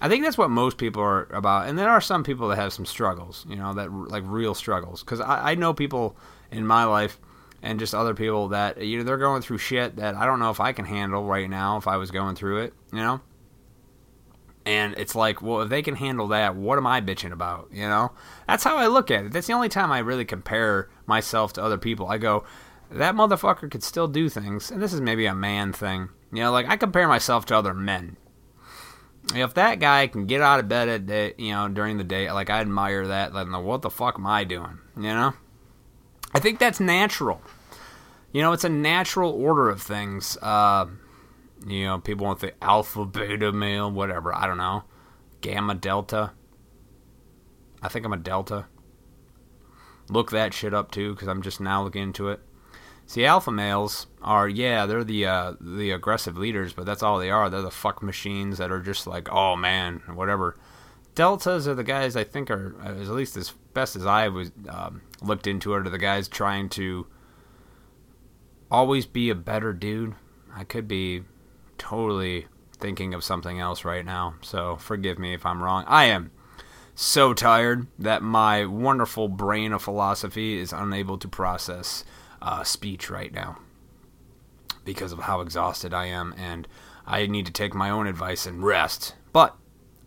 I 0.00 0.08
think 0.08 0.24
that's 0.24 0.38
what 0.38 0.50
most 0.50 0.78
people 0.78 1.02
are 1.02 1.24
about, 1.32 1.66
and 1.66 1.76
there 1.76 1.90
are 1.90 2.00
some 2.00 2.22
people 2.22 2.48
that 2.48 2.56
have 2.56 2.72
some 2.72 2.86
struggles, 2.86 3.44
you 3.48 3.56
know, 3.56 3.74
that 3.74 3.92
like 3.92 4.22
real 4.26 4.54
struggles. 4.54 5.02
Because 5.02 5.20
I, 5.20 5.50
I 5.50 5.54
know 5.56 5.74
people 5.74 6.16
in 6.52 6.64
my 6.66 6.84
life 6.84 7.18
and 7.62 7.78
just 7.78 7.94
other 7.94 8.14
people 8.14 8.48
that 8.48 8.82
you 8.82 8.98
know 8.98 9.04
they're 9.04 9.18
going 9.18 9.42
through 9.42 9.58
shit 9.58 9.96
that 9.96 10.14
I 10.14 10.26
don't 10.26 10.38
know 10.38 10.50
if 10.50 10.60
I 10.60 10.72
can 10.72 10.84
handle 10.84 11.24
right 11.24 11.48
now 11.48 11.76
if 11.76 11.86
I 11.86 11.96
was 11.96 12.10
going 12.10 12.36
through 12.36 12.62
it, 12.64 12.74
you 12.92 12.98
know. 12.98 13.20
And 14.64 14.94
it's 14.98 15.14
like, 15.14 15.40
well, 15.40 15.62
if 15.62 15.70
they 15.70 15.80
can 15.80 15.96
handle 15.96 16.28
that, 16.28 16.54
what 16.54 16.76
am 16.76 16.86
I 16.86 17.00
bitching 17.00 17.32
about? 17.32 17.68
You 17.72 17.88
know, 17.88 18.12
that's 18.46 18.64
how 18.64 18.76
I 18.76 18.86
look 18.86 19.10
at 19.10 19.24
it. 19.24 19.32
That's 19.32 19.46
the 19.46 19.54
only 19.54 19.70
time 19.70 19.90
I 19.90 20.00
really 20.00 20.26
compare 20.26 20.90
myself 21.06 21.54
to 21.54 21.62
other 21.62 21.78
people. 21.78 22.08
I 22.08 22.18
go, 22.18 22.44
that 22.90 23.14
motherfucker 23.14 23.70
could 23.70 23.82
still 23.82 24.08
do 24.08 24.28
things, 24.28 24.70
and 24.70 24.82
this 24.82 24.92
is 24.92 25.00
maybe 25.00 25.26
a 25.26 25.34
man 25.34 25.72
thing. 25.72 26.10
You 26.32 26.42
know, 26.42 26.52
like 26.52 26.68
I 26.68 26.76
compare 26.76 27.08
myself 27.08 27.46
to 27.46 27.56
other 27.56 27.74
men. 27.74 28.18
If 29.34 29.54
that 29.54 29.78
guy 29.78 30.06
can 30.06 30.26
get 30.26 30.40
out 30.40 30.60
of 30.60 30.68
bed 30.68 30.88
at 30.88 31.06
day, 31.06 31.34
you 31.38 31.52
know, 31.52 31.68
during 31.68 31.98
the 31.98 32.04
day, 32.04 32.30
like 32.30 32.50
I 32.50 32.60
admire 32.60 33.06
that. 33.06 33.32
Then 33.32 33.52
what 33.64 33.82
the 33.82 33.90
fuck 33.90 34.16
am 34.18 34.26
I 34.26 34.44
doing? 34.44 34.78
You 34.96 35.02
know. 35.02 35.34
I 36.38 36.40
think 36.40 36.60
that's 36.60 36.78
natural. 36.78 37.42
You 38.30 38.42
know, 38.42 38.52
it's 38.52 38.62
a 38.62 38.68
natural 38.68 39.32
order 39.32 39.68
of 39.68 39.82
things. 39.82 40.36
Uh, 40.40 40.86
you 41.66 41.84
know, 41.84 41.98
people 41.98 42.26
want 42.26 42.38
the 42.38 42.54
alpha, 42.62 43.04
beta 43.04 43.50
male, 43.50 43.90
whatever. 43.90 44.32
I 44.32 44.46
don't 44.46 44.56
know. 44.56 44.84
Gamma, 45.40 45.74
delta. 45.74 46.30
I 47.82 47.88
think 47.88 48.06
I'm 48.06 48.12
a 48.12 48.16
delta. 48.16 48.66
Look 50.08 50.30
that 50.30 50.54
shit 50.54 50.72
up 50.72 50.92
too, 50.92 51.12
because 51.12 51.26
I'm 51.26 51.42
just 51.42 51.60
now 51.60 51.82
looking 51.82 52.04
into 52.04 52.28
it. 52.28 52.38
See, 53.04 53.24
alpha 53.24 53.50
males 53.50 54.06
are 54.22 54.48
yeah, 54.48 54.86
they're 54.86 55.02
the 55.02 55.26
uh, 55.26 55.54
the 55.60 55.90
aggressive 55.90 56.38
leaders, 56.38 56.72
but 56.72 56.86
that's 56.86 57.02
all 57.02 57.18
they 57.18 57.30
are. 57.30 57.50
They're 57.50 57.62
the 57.62 57.72
fuck 57.72 58.00
machines 58.00 58.58
that 58.58 58.70
are 58.70 58.80
just 58.80 59.08
like, 59.08 59.28
oh 59.28 59.56
man, 59.56 60.02
whatever. 60.14 60.54
Deltas 61.18 61.66
are 61.66 61.74
the 61.74 61.82
guys 61.82 62.14
I 62.14 62.22
think 62.22 62.48
are, 62.48 62.76
at 62.80 62.96
least 63.08 63.36
as 63.36 63.50
best 63.74 63.96
as 63.96 64.06
I 64.06 64.28
was 64.28 64.52
um, 64.68 65.02
looked 65.20 65.48
into 65.48 65.74
it, 65.74 65.84
are 65.84 65.90
the 65.90 65.98
guys 65.98 66.28
trying 66.28 66.68
to 66.68 67.08
always 68.70 69.04
be 69.04 69.28
a 69.28 69.34
better 69.34 69.72
dude. 69.72 70.14
I 70.54 70.62
could 70.62 70.86
be 70.86 71.24
totally 71.76 72.46
thinking 72.78 73.14
of 73.14 73.24
something 73.24 73.58
else 73.58 73.84
right 73.84 74.04
now, 74.04 74.34
so 74.42 74.76
forgive 74.76 75.18
me 75.18 75.34
if 75.34 75.44
I'm 75.44 75.60
wrong. 75.60 75.82
I 75.88 76.04
am 76.04 76.30
so 76.94 77.34
tired 77.34 77.88
that 77.98 78.22
my 78.22 78.64
wonderful 78.64 79.26
brain 79.26 79.72
of 79.72 79.82
philosophy 79.82 80.56
is 80.56 80.72
unable 80.72 81.18
to 81.18 81.26
process 81.26 82.04
uh, 82.40 82.62
speech 82.62 83.10
right 83.10 83.34
now 83.34 83.58
because 84.84 85.10
of 85.10 85.18
how 85.18 85.40
exhausted 85.40 85.92
I 85.92 86.06
am, 86.06 86.32
and 86.38 86.68
I 87.08 87.26
need 87.26 87.46
to 87.46 87.52
take 87.52 87.74
my 87.74 87.90
own 87.90 88.06
advice 88.06 88.46
and 88.46 88.62
rest. 88.62 89.16
But 89.32 89.56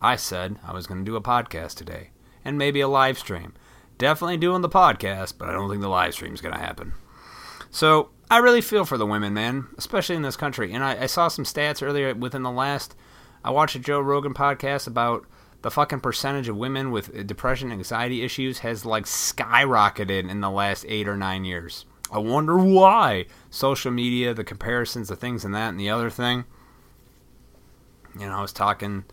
I 0.01 0.15
said 0.15 0.57
I 0.63 0.73
was 0.73 0.87
going 0.87 0.99
to 0.99 1.09
do 1.09 1.15
a 1.15 1.21
podcast 1.21 1.75
today, 1.75 2.09
and 2.43 2.57
maybe 2.57 2.81
a 2.81 2.87
live 2.87 3.19
stream. 3.19 3.53
Definitely 3.97 4.37
doing 4.37 4.61
the 4.61 4.69
podcast, 4.69 5.35
but 5.37 5.47
I 5.47 5.51
don't 5.51 5.69
think 5.69 5.81
the 5.81 5.87
live 5.87 6.13
stream 6.13 6.33
is 6.33 6.41
going 6.41 6.55
to 6.55 6.59
happen. 6.59 6.93
So 7.69 8.09
I 8.29 8.39
really 8.39 8.61
feel 8.61 8.83
for 8.83 8.97
the 8.97 9.05
women, 9.05 9.33
man, 9.33 9.67
especially 9.77 10.15
in 10.15 10.23
this 10.23 10.35
country. 10.35 10.73
And 10.73 10.83
I, 10.83 11.03
I 11.03 11.05
saw 11.05 11.27
some 11.27 11.45
stats 11.45 11.85
earlier 11.85 12.15
within 12.15 12.43
the 12.43 12.51
last. 12.51 12.95
I 13.43 13.51
watched 13.51 13.75
a 13.75 13.79
Joe 13.79 13.99
Rogan 13.99 14.33
podcast 14.33 14.87
about 14.87 15.25
the 15.61 15.69
fucking 15.69 15.99
percentage 15.99 16.49
of 16.49 16.57
women 16.57 16.91
with 16.91 17.15
uh, 17.15 17.23
depression 17.23 17.71
anxiety 17.71 18.23
issues 18.23 18.59
has 18.59 18.85
like 18.85 19.05
skyrocketed 19.05 20.29
in 20.29 20.41
the 20.41 20.49
last 20.49 20.85
eight 20.87 21.07
or 21.07 21.15
nine 21.15 21.45
years. 21.45 21.85
I 22.11 22.17
wonder 22.17 22.57
why. 22.57 23.25
Social 23.49 23.91
media, 23.91 24.33
the 24.33 24.43
comparisons, 24.43 25.09
the 25.09 25.15
things 25.15 25.45
and 25.45 25.53
that 25.53 25.69
and 25.69 25.79
the 25.79 25.89
other 25.89 26.09
thing. 26.09 26.45
You 28.19 28.25
know, 28.25 28.35
I 28.35 28.41
was 28.41 28.51
talking 28.51 29.05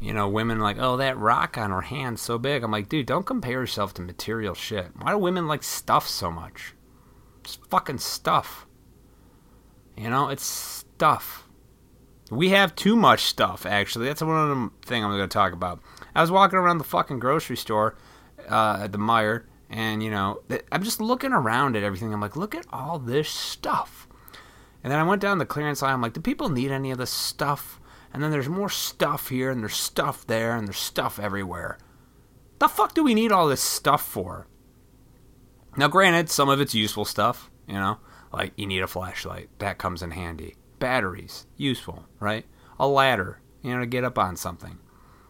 you 0.00 0.12
know, 0.12 0.28
women 0.28 0.60
like, 0.60 0.76
oh, 0.78 0.96
that 0.96 1.18
rock 1.18 1.58
on 1.58 1.70
her 1.70 1.80
hand's 1.80 2.22
so 2.22 2.38
big. 2.38 2.62
I'm 2.62 2.70
like, 2.70 2.88
dude, 2.88 3.06
don't 3.06 3.26
compare 3.26 3.60
yourself 3.60 3.94
to 3.94 4.02
material 4.02 4.54
shit. 4.54 4.88
Why 5.00 5.12
do 5.12 5.18
women 5.18 5.48
like 5.48 5.62
stuff 5.62 6.08
so 6.08 6.30
much? 6.30 6.74
It's 7.40 7.56
fucking 7.70 7.98
stuff. 7.98 8.66
You 9.96 10.10
know, 10.10 10.28
it's 10.28 10.44
stuff. 10.44 11.48
We 12.30 12.50
have 12.50 12.76
too 12.76 12.94
much 12.94 13.22
stuff, 13.24 13.66
actually. 13.66 14.06
That's 14.06 14.22
one 14.22 14.36
of 14.36 14.48
the 14.56 14.70
things 14.86 15.04
I'm 15.04 15.10
going 15.10 15.22
to 15.22 15.26
talk 15.28 15.52
about. 15.52 15.80
I 16.14 16.20
was 16.20 16.30
walking 16.30 16.58
around 16.58 16.78
the 16.78 16.84
fucking 16.84 17.18
grocery 17.18 17.56
store 17.56 17.96
uh, 18.48 18.80
at 18.82 18.92
the 18.92 18.98
Meijer, 18.98 19.44
and, 19.70 20.02
you 20.02 20.10
know, 20.10 20.42
I'm 20.70 20.82
just 20.82 21.00
looking 21.00 21.32
around 21.32 21.74
at 21.74 21.82
everything. 21.82 22.12
I'm 22.12 22.20
like, 22.20 22.36
look 22.36 22.54
at 22.54 22.66
all 22.72 22.98
this 22.98 23.28
stuff. 23.28 24.06
And 24.84 24.92
then 24.92 25.00
I 25.00 25.02
went 25.02 25.22
down 25.22 25.38
the 25.38 25.46
clearance 25.46 25.82
aisle. 25.82 25.94
I'm 25.94 26.02
like, 26.02 26.12
do 26.12 26.20
people 26.20 26.48
need 26.48 26.70
any 26.70 26.90
of 26.90 26.98
this 26.98 27.10
stuff? 27.10 27.80
And 28.12 28.22
then 28.22 28.30
there's 28.30 28.48
more 28.48 28.68
stuff 28.68 29.28
here, 29.28 29.50
and 29.50 29.62
there's 29.62 29.76
stuff 29.76 30.26
there, 30.26 30.56
and 30.56 30.66
there's 30.66 30.78
stuff 30.78 31.18
everywhere. 31.18 31.78
The 32.58 32.68
fuck 32.68 32.94
do 32.94 33.04
we 33.04 33.14
need 33.14 33.32
all 33.32 33.48
this 33.48 33.62
stuff 33.62 34.02
for? 34.02 34.46
Now, 35.76 35.88
granted, 35.88 36.28
some 36.28 36.48
of 36.48 36.60
it's 36.60 36.74
useful 36.74 37.04
stuff, 37.04 37.50
you 37.66 37.74
know, 37.74 37.98
like 38.32 38.52
you 38.56 38.66
need 38.66 38.82
a 38.82 38.88
flashlight, 38.88 39.48
that 39.58 39.78
comes 39.78 40.02
in 40.02 40.10
handy. 40.10 40.56
Batteries, 40.78 41.46
useful, 41.56 42.06
right? 42.18 42.46
A 42.80 42.88
ladder, 42.88 43.40
you 43.62 43.72
know, 43.72 43.80
to 43.80 43.86
get 43.86 44.04
up 44.04 44.18
on 44.18 44.36
something. 44.36 44.78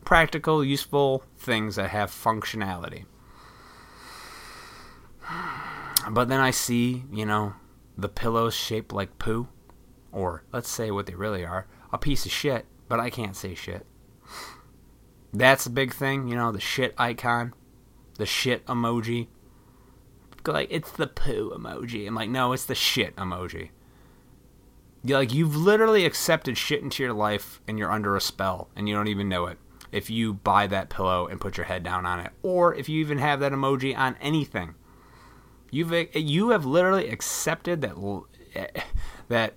Practical, 0.05 0.65
useful 0.65 1.23
things 1.37 1.77
that 1.77 1.91
have 1.91 2.11
functionality. 2.11 3.05
But 6.11 6.29
then 6.29 6.41
I 6.41 6.51
see, 6.51 7.05
you 7.13 7.27
know, 7.27 7.55
the 7.99 8.09
pillows 8.09 8.55
shaped 8.55 8.93
like 8.93 9.19
poo, 9.19 9.49
or 10.13 10.45
let's 10.53 10.71
say 10.71 10.91
what 10.91 11.07
they 11.07 11.15
really 11.15 11.45
are 11.45 11.67
a 11.93 11.99
piece 11.99 12.27
of 12.27 12.33
shit, 12.33 12.67
but 12.89 13.01
I 13.01 13.11
can't 13.11 13.37
say 13.37 13.55
shit. 13.55 13.87
That's 15.33 15.67
a 15.67 15.71
big 15.71 15.93
thing, 15.93 16.29
you 16.29 16.37
know, 16.37 16.53
the 16.53 16.61
shit 16.61 16.95
icon, 16.99 17.55
the 18.17 18.27
shit 18.27 18.65
emoji. 18.67 19.29
Like, 20.47 20.69
it's 20.71 20.91
the 20.93 21.07
poo 21.07 21.53
emoji. 21.55 22.07
I'm 22.07 22.15
like, 22.15 22.31
no, 22.31 22.53
it's 22.53 22.65
the 22.65 22.75
shit 22.75 23.15
emoji. 23.17 23.71
You're 25.05 25.19
like, 25.19 25.35
you've 25.35 25.57
literally 25.57 26.05
accepted 26.07 26.57
shit 26.57 26.83
into 26.83 27.03
your 27.03 27.13
life 27.13 27.61
and 27.69 27.79
you're 27.79 27.93
under 27.93 28.17
a 28.17 28.21
spell 28.21 28.71
and 28.75 28.89
you 28.89 28.95
don't 28.95 29.09
even 29.09 29.29
know 29.29 29.47
it. 29.47 29.59
If 29.93 30.11
you 30.11 30.35
buy 30.35 30.67
that 30.67 30.91
pillow 30.91 31.27
and 31.27 31.41
put 31.41 31.57
your 31.57 31.67
head 31.67 31.83
down 31.83 32.05
on 32.05 32.21
it, 32.21 32.33
or 32.43 32.75
if 32.75 32.89
you 32.89 33.01
even 33.01 33.19
have 33.19 33.41
that 33.41 33.53
emoji 33.53 33.97
on 33.97 34.17
anything, 34.21 34.75
you've 35.71 35.93
you 36.15 36.51
have 36.51 36.67
literally 36.67 37.09
accepted 37.09 37.81
that 37.81 37.95
eh, 38.55 38.83
that 39.29 39.55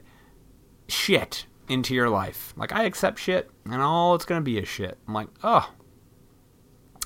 shit 0.88 1.46
into 1.72 1.96
your 1.96 2.10
life. 2.10 2.54
Like 2.58 2.74
I 2.74 2.84
accept 2.84 3.20
shit, 3.20 3.50
and 3.66 3.82
all 3.82 4.16
it's 4.16 4.26
gonna 4.26 4.42
be 4.42 4.58
is 4.58 4.68
shit. 4.68 4.98
I'm 5.08 5.14
like, 5.14 5.30
oh. 5.44 5.72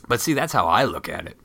But 0.08 0.22
see, 0.22 0.34
that's 0.34 0.54
how 0.54 0.68
I 0.68 0.84
look 0.84 1.10
at 1.10 1.26
it. 1.26 1.38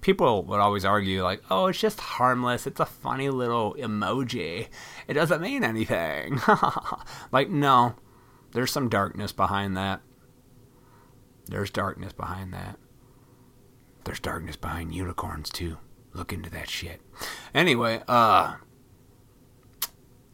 People 0.00 0.44
would 0.44 0.60
always 0.60 0.84
argue, 0.84 1.22
like, 1.22 1.42
oh, 1.50 1.66
it's 1.66 1.80
just 1.80 2.00
harmless. 2.00 2.66
It's 2.66 2.80
a 2.80 2.86
funny 2.86 3.30
little 3.30 3.74
emoji. 3.74 4.68
It 5.08 5.14
doesn't 5.14 5.42
mean 5.42 5.64
anything. 5.64 6.40
like, 7.32 7.50
no, 7.50 7.94
there's 8.52 8.70
some 8.70 8.88
darkness 8.88 9.32
behind 9.32 9.76
that. 9.76 10.00
There's 11.46 11.70
darkness 11.70 12.12
behind 12.12 12.52
that. 12.54 12.78
There's 14.04 14.20
darkness 14.20 14.56
behind 14.56 14.94
unicorns, 14.94 15.50
too. 15.50 15.78
Look 16.14 16.32
into 16.32 16.50
that 16.50 16.70
shit. 16.70 17.00
Anyway, 17.54 18.02
uh, 18.06 18.54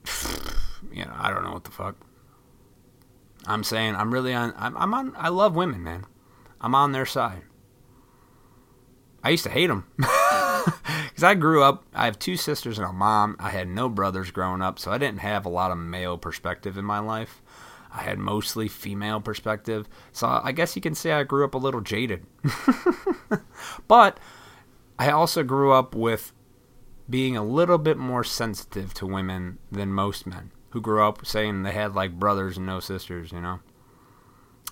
you 0.93 1.05
know, 1.05 1.15
I 1.17 1.31
don't 1.31 1.45
know 1.45 1.53
what 1.53 1.65
the 1.65 1.71
fuck. 1.71 1.97
I'm 3.47 3.65
saying 3.65 3.95
I'm 3.95 4.13
really 4.13 4.33
on. 4.33 4.55
I'm, 4.57 4.77
I'm 4.77 4.95
on. 4.95 5.15
I 5.17 5.29
love 5.29 5.57
women, 5.57 5.83
man. 5.83 6.07
I'm 6.61 6.75
on 6.75 6.93
their 6.93 7.07
side. 7.07 7.43
I 9.23 9.31
used 9.31 9.45
to 9.45 9.51
hate 9.51 9.69
them 9.69 9.87
because 9.97 11.23
I 11.23 11.35
grew 11.35 11.63
up. 11.63 11.85
I 11.95 12.05
have 12.05 12.19
two 12.19 12.37
sisters 12.37 12.79
and 12.79 12.87
a 12.87 12.93
mom. 12.93 13.37
I 13.39 13.51
had 13.51 13.69
no 13.69 13.89
brothers 13.89 14.31
growing 14.31 14.63
up, 14.63 14.79
so 14.79 14.91
I 14.91 14.99
didn't 14.99 15.21
have 15.21 15.47
a 15.47 15.51
lot 15.51 15.71
of 15.71 15.79
male 15.79 16.19
perspective 16.19 16.77
in 16.77 16.85
my 16.85 16.99
life. 16.99 17.43
I 17.91 18.03
had 18.03 18.19
mostly 18.19 18.69
female 18.69 19.21
perspective, 19.21 19.89
so 20.13 20.41
I 20.43 20.53
guess 20.53 20.75
you 20.75 20.83
can 20.83 20.95
say 20.95 21.13
I 21.13 21.23
grew 21.23 21.45
up 21.45 21.55
a 21.55 21.59
little 21.59 21.81
jaded. 21.81 22.27
but 23.89 24.19
I 24.99 25.11
also 25.11 25.43
grew 25.43 25.73
up 25.73 25.95
with 25.95 26.33
being 27.09 27.37
a 27.37 27.45
little 27.45 27.79
bit 27.79 27.97
more 27.97 28.25
sensitive 28.25 28.93
to 28.95 29.07
women 29.07 29.59
than 29.71 29.93
most 29.93 30.27
men 30.27 30.51
who 30.75 30.81
grew 30.81 31.07
up 31.07 31.25
saying 31.25 31.63
they 31.63 31.71
had 31.71 31.95
like 31.95 32.19
brothers 32.19 32.57
and 32.57 32.67
no 32.67 32.81
sisters, 32.81 33.31
you 33.31 33.41
know? 33.41 33.61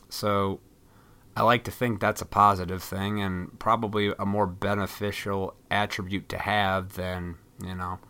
So 0.08 0.58
I 1.36 1.42
like 1.42 1.62
to 1.62 1.70
think 1.70 2.00
that's 2.00 2.20
a 2.20 2.26
positive 2.26 2.82
thing 2.82 3.22
and 3.22 3.56
probably 3.60 4.12
a 4.18 4.26
more 4.26 4.48
beneficial 4.48 5.54
attribute 5.70 6.28
to 6.30 6.38
have 6.38 6.94
than, 6.94 7.36
you 7.64 7.76
know, 7.76 8.00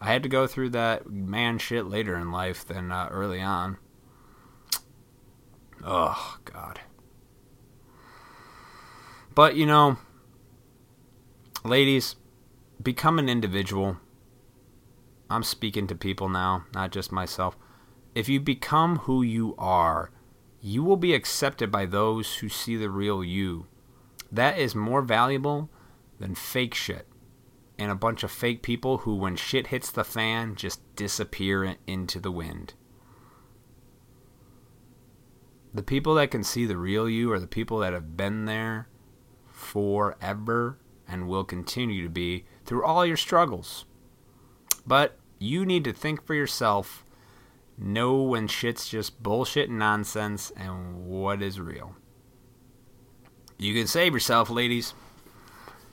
I 0.00 0.12
had 0.12 0.22
to 0.22 0.28
go 0.28 0.46
through 0.46 0.70
that 0.70 1.10
man 1.10 1.58
shit 1.58 1.86
later 1.86 2.16
in 2.16 2.30
life 2.30 2.64
than 2.64 2.92
uh, 2.92 3.08
early 3.10 3.42
on. 3.42 3.78
Oh, 5.84 6.38
God. 6.44 6.78
But, 9.34 9.56
you 9.56 9.66
know, 9.66 9.98
ladies, 11.64 12.14
become 12.80 13.18
an 13.18 13.28
individual. 13.28 13.96
I'm 15.28 15.42
speaking 15.42 15.86
to 15.88 15.94
people 15.94 16.28
now, 16.28 16.64
not 16.74 16.92
just 16.92 17.10
myself. 17.12 17.56
If 18.14 18.28
you 18.28 18.40
become 18.40 18.98
who 19.00 19.22
you 19.22 19.54
are, 19.58 20.10
you 20.60 20.82
will 20.82 20.96
be 20.96 21.14
accepted 21.14 21.70
by 21.70 21.86
those 21.86 22.36
who 22.36 22.48
see 22.48 22.76
the 22.76 22.90
real 22.90 23.22
you. 23.22 23.66
That 24.30 24.58
is 24.58 24.74
more 24.74 25.02
valuable 25.02 25.70
than 26.18 26.34
fake 26.34 26.74
shit 26.74 27.06
and 27.78 27.90
a 27.90 27.96
bunch 27.96 28.22
of 28.22 28.30
fake 28.30 28.62
people 28.62 28.98
who, 28.98 29.14
when 29.14 29.36
shit 29.36 29.68
hits 29.68 29.90
the 29.90 30.04
fan, 30.04 30.54
just 30.54 30.80
disappear 30.96 31.76
into 31.86 32.18
the 32.18 32.32
wind. 32.32 32.74
The 35.74 35.82
people 35.82 36.14
that 36.14 36.30
can 36.30 36.42
see 36.42 36.64
the 36.64 36.78
real 36.78 37.08
you 37.08 37.30
are 37.32 37.38
the 37.38 37.46
people 37.46 37.78
that 37.80 37.92
have 37.92 38.16
been 38.16 38.46
there 38.46 38.88
forever 39.44 40.78
and 41.06 41.28
will 41.28 41.44
continue 41.44 42.02
to 42.02 42.08
be 42.08 42.46
through 42.64 42.84
all 42.84 43.04
your 43.04 43.16
struggles. 43.16 43.84
But 44.86 45.18
you 45.38 45.66
need 45.66 45.84
to 45.84 45.92
think 45.92 46.24
for 46.24 46.34
yourself, 46.34 47.04
know 47.76 48.22
when 48.22 48.48
shit's 48.48 48.88
just 48.88 49.22
bullshit 49.22 49.68
and 49.68 49.78
nonsense, 49.78 50.50
and 50.56 51.06
what 51.06 51.42
is 51.42 51.60
real. 51.60 51.94
You 53.58 53.74
can 53.74 53.86
save 53.86 54.12
yourself, 54.12 54.50
ladies. 54.50 54.94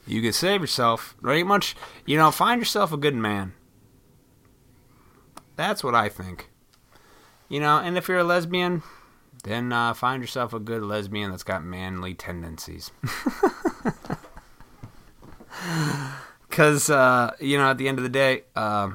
You 0.06 0.22
can 0.22 0.34
save 0.34 0.62
yourself. 0.62 1.16
Very 1.22 1.44
much, 1.44 1.76
you 2.06 2.18
know, 2.18 2.32
find 2.32 2.62
yourself 2.62 2.92
a 2.92 2.98
good 2.98 3.16
man. 3.16 3.54
That's 5.56 5.84
what 5.84 5.96
I 5.96 6.10
think. 6.10 6.50
You 7.48 7.60
know, 7.60 7.78
and 7.78 7.98
if 7.98 8.08
you're 8.08 8.20
a 8.20 8.24
lesbian, 8.24 8.84
then 9.44 9.72
uh, 9.72 9.94
find 9.94 10.22
yourself 10.22 10.54
a 10.54 10.60
good 10.60 10.84
lesbian 10.84 11.32
that's 11.32 11.44
got 11.44 11.64
manly 11.64 12.14
tendencies. 12.14 12.92
Because, 16.54 16.88
uh, 16.88 17.32
you 17.40 17.58
know, 17.58 17.72
at 17.72 17.80
the 17.80 17.88
end 17.88 17.98
of 17.98 18.04
the 18.04 18.10
day, 18.10 18.44
uh, 18.56 18.92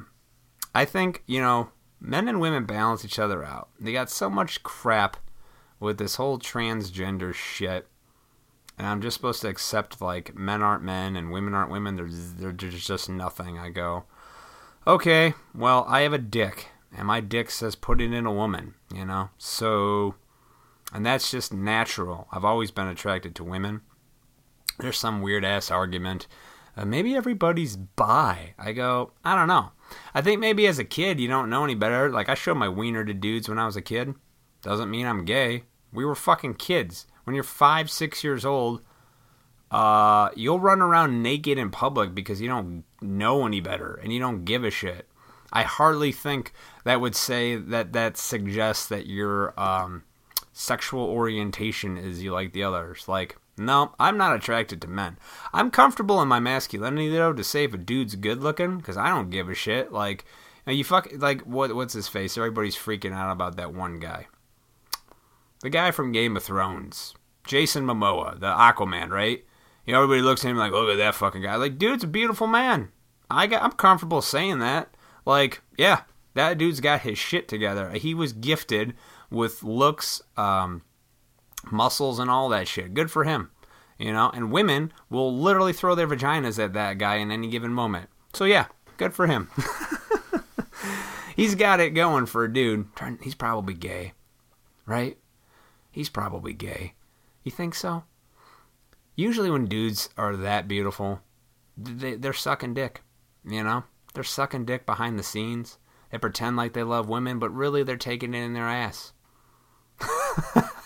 I 0.76 0.84
think, 0.84 1.24
you 1.26 1.40
know, 1.40 1.70
men 2.00 2.28
and 2.28 2.40
women 2.40 2.66
balance 2.66 3.04
each 3.04 3.18
other 3.18 3.42
out. 3.42 3.68
They 3.80 3.92
got 3.92 4.10
so 4.10 4.30
much 4.30 4.62
crap 4.62 5.16
with 5.80 5.98
this 5.98 6.14
whole 6.14 6.38
transgender 6.38 7.34
shit. 7.34 7.88
And 8.78 8.86
I'm 8.86 9.02
just 9.02 9.16
supposed 9.16 9.40
to 9.42 9.48
accept, 9.48 10.00
like, 10.00 10.36
men 10.36 10.62
aren't 10.62 10.84
men 10.84 11.16
and 11.16 11.32
women 11.32 11.52
aren't 11.52 11.72
women. 11.72 11.96
There's, 11.96 12.34
there's 12.34 12.86
just 12.86 13.08
nothing. 13.08 13.58
I 13.58 13.70
go, 13.70 14.04
okay, 14.86 15.34
well, 15.52 15.84
I 15.88 16.02
have 16.02 16.12
a 16.12 16.18
dick. 16.18 16.68
And 16.96 17.08
my 17.08 17.18
dick 17.18 17.50
says 17.50 17.74
put 17.74 18.00
it 18.00 18.12
in 18.12 18.24
a 18.24 18.32
woman, 18.32 18.74
you 18.94 19.04
know? 19.04 19.30
So, 19.36 20.14
and 20.92 21.04
that's 21.04 21.28
just 21.28 21.52
natural. 21.52 22.28
I've 22.30 22.44
always 22.44 22.70
been 22.70 22.86
attracted 22.86 23.34
to 23.34 23.42
women. 23.42 23.80
There's 24.78 24.96
some 24.96 25.22
weird 25.22 25.44
ass 25.44 25.72
argument 25.72 26.28
uh, 26.78 26.84
maybe 26.84 27.16
everybody's 27.16 27.76
bi. 27.76 28.54
I 28.56 28.72
go, 28.72 29.10
I 29.24 29.34
don't 29.34 29.48
know. 29.48 29.72
I 30.14 30.20
think 30.20 30.40
maybe 30.40 30.66
as 30.66 30.78
a 30.78 30.84
kid 30.84 31.18
you 31.18 31.26
don't 31.26 31.50
know 31.50 31.64
any 31.64 31.74
better. 31.74 32.10
Like 32.10 32.28
I 32.28 32.34
showed 32.34 32.56
my 32.56 32.68
wiener 32.68 33.04
to 33.04 33.14
dudes 33.14 33.48
when 33.48 33.58
I 33.58 33.66
was 33.66 33.76
a 33.76 33.82
kid. 33.82 34.14
Doesn't 34.62 34.90
mean 34.90 35.06
I'm 35.06 35.24
gay. 35.24 35.64
We 35.92 36.04
were 36.04 36.14
fucking 36.14 36.54
kids. 36.54 37.06
When 37.24 37.34
you're 37.34 37.42
five, 37.42 37.90
six 37.90 38.22
years 38.22 38.44
old, 38.44 38.82
uh, 39.70 40.30
you'll 40.36 40.60
run 40.60 40.80
around 40.80 41.22
naked 41.22 41.58
in 41.58 41.70
public 41.70 42.14
because 42.14 42.40
you 42.40 42.48
don't 42.48 42.84
know 43.00 43.44
any 43.44 43.60
better 43.60 43.98
and 44.02 44.12
you 44.12 44.20
don't 44.20 44.44
give 44.44 44.62
a 44.64 44.70
shit. 44.70 45.08
I 45.52 45.62
hardly 45.62 46.12
think 46.12 46.52
that 46.84 47.00
would 47.00 47.16
say 47.16 47.56
that 47.56 47.92
that 47.94 48.16
suggests 48.16 48.86
that 48.88 49.06
your 49.06 49.58
um, 49.58 50.04
sexual 50.52 51.04
orientation 51.04 51.96
is 51.96 52.22
you 52.22 52.32
like 52.32 52.52
the 52.52 52.62
others. 52.62 53.08
Like 53.08 53.36
no, 53.58 53.94
I'm 53.98 54.16
not 54.16 54.34
attracted 54.34 54.80
to 54.82 54.88
men. 54.88 55.18
I'm 55.52 55.70
comfortable 55.70 56.20
in 56.22 56.28
my 56.28 56.40
masculinity 56.40 57.10
though 57.10 57.32
to 57.32 57.44
say 57.44 57.64
if 57.64 57.74
a 57.74 57.78
dude's 57.78 58.16
good 58.16 58.42
looking 58.42 58.78
because 58.78 58.96
I 58.96 59.08
don't 59.08 59.30
give 59.30 59.48
a 59.48 59.54
shit. 59.54 59.92
Like, 59.92 60.24
you, 60.66 60.84
fuck 60.84 61.08
like 61.16 61.42
what? 61.42 61.74
What's 61.74 61.94
his 61.94 62.08
face? 62.08 62.36
Everybody's 62.36 62.76
freaking 62.76 63.12
out 63.12 63.32
about 63.32 63.56
that 63.56 63.74
one 63.74 63.98
guy, 63.98 64.26
the 65.62 65.70
guy 65.70 65.90
from 65.90 66.12
Game 66.12 66.36
of 66.36 66.42
Thrones, 66.42 67.14
Jason 67.46 67.84
Momoa, 67.84 68.38
the 68.38 68.46
Aquaman, 68.46 69.10
right? 69.10 69.44
You 69.86 69.94
know, 69.94 70.02
everybody 70.02 70.20
looks 70.20 70.44
at 70.44 70.50
him 70.50 70.58
like, 70.58 70.72
look 70.72 70.90
at 70.90 70.98
that 70.98 71.14
fucking 71.14 71.40
guy. 71.40 71.56
Like, 71.56 71.78
dude's 71.78 72.04
a 72.04 72.08
beautiful 72.08 72.46
man. 72.46 72.90
I 73.30 73.46
got, 73.46 73.62
I'm 73.62 73.72
comfortable 73.72 74.20
saying 74.20 74.58
that. 74.58 74.94
Like, 75.24 75.62
yeah, 75.78 76.02
that 76.34 76.58
dude's 76.58 76.80
got 76.80 77.00
his 77.00 77.16
shit 77.16 77.48
together. 77.48 77.90
He 77.92 78.12
was 78.12 78.34
gifted 78.34 78.92
with 79.30 79.62
looks, 79.62 80.20
um, 80.36 80.82
muscles 81.70 82.18
and 82.18 82.30
all 82.30 82.48
that 82.48 82.68
shit. 82.68 82.94
Good 82.94 83.10
for 83.10 83.24
him. 83.24 83.50
You 83.98 84.12
know, 84.12 84.30
and 84.32 84.52
women 84.52 84.92
will 85.10 85.36
literally 85.36 85.72
throw 85.72 85.94
their 85.94 86.06
vaginas 86.06 86.62
at 86.62 86.72
that 86.74 86.98
guy 86.98 87.16
in 87.16 87.32
any 87.32 87.48
given 87.48 87.72
moment. 87.72 88.08
So 88.32 88.44
yeah, 88.44 88.66
good 88.96 89.12
for 89.12 89.26
him. 89.26 89.50
he's 91.36 91.56
got 91.56 91.80
it 91.80 91.90
going 91.90 92.26
for 92.26 92.44
a 92.44 92.52
dude. 92.52 92.86
He's 93.22 93.34
probably 93.34 93.74
gay, 93.74 94.12
right? 94.86 95.18
He's 95.90 96.08
probably 96.08 96.52
gay. 96.52 96.94
You 97.42 97.50
think 97.50 97.74
so? 97.74 98.04
Usually, 99.16 99.50
when 99.50 99.66
dudes 99.66 100.10
are 100.16 100.36
that 100.36 100.68
beautiful, 100.68 101.20
they, 101.76 102.14
they're 102.14 102.32
sucking 102.32 102.74
dick. 102.74 103.02
You 103.44 103.64
know, 103.64 103.82
they're 104.14 104.22
sucking 104.22 104.66
dick 104.66 104.86
behind 104.86 105.18
the 105.18 105.24
scenes. 105.24 105.78
They 106.12 106.18
pretend 106.18 106.56
like 106.56 106.72
they 106.72 106.84
love 106.84 107.08
women, 107.08 107.40
but 107.40 107.50
really 107.50 107.82
they're 107.82 107.96
taking 107.96 108.32
it 108.32 108.42
in 108.42 108.52
their 108.52 108.68
ass. 108.68 109.12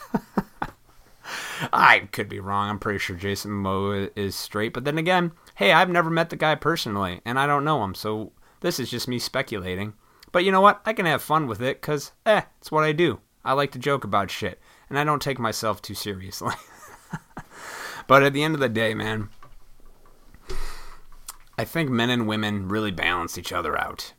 I 1.72 2.00
could 2.12 2.28
be 2.28 2.40
wrong. 2.40 2.68
I'm 2.68 2.78
pretty 2.78 2.98
sure 2.98 3.16
Jason 3.16 3.50
Momoa 3.50 4.10
is 4.14 4.36
straight. 4.36 4.74
But 4.74 4.84
then 4.84 4.98
again, 4.98 5.32
hey, 5.54 5.72
I've 5.72 5.88
never 5.88 6.10
met 6.10 6.30
the 6.30 6.36
guy 6.36 6.54
personally, 6.54 7.20
and 7.24 7.38
I 7.38 7.46
don't 7.46 7.64
know 7.64 7.82
him, 7.82 7.94
so 7.94 8.32
this 8.60 8.78
is 8.78 8.90
just 8.90 9.08
me 9.08 9.18
speculating. 9.18 9.94
But 10.32 10.44
you 10.44 10.52
know 10.52 10.60
what? 10.60 10.82
I 10.84 10.92
can 10.92 11.06
have 11.06 11.22
fun 11.22 11.46
with 11.46 11.62
it, 11.62 11.80
because, 11.80 12.12
eh, 12.26 12.42
it's 12.60 12.70
what 12.70 12.84
I 12.84 12.92
do. 12.92 13.20
I 13.44 13.54
like 13.54 13.72
to 13.72 13.78
joke 13.78 14.04
about 14.04 14.30
shit, 14.30 14.60
and 14.88 14.98
I 14.98 15.04
don't 15.04 15.22
take 15.22 15.38
myself 15.38 15.80
too 15.80 15.94
seriously. 15.94 16.54
but 18.06 18.22
at 18.22 18.32
the 18.32 18.42
end 18.42 18.54
of 18.54 18.60
the 18.60 18.68
day, 18.68 18.94
man, 18.94 19.30
I 21.58 21.64
think 21.64 21.90
men 21.90 22.10
and 22.10 22.26
women 22.26 22.68
really 22.68 22.90
balance 22.90 23.38
each 23.38 23.52
other 23.52 23.78
out. 23.78 24.12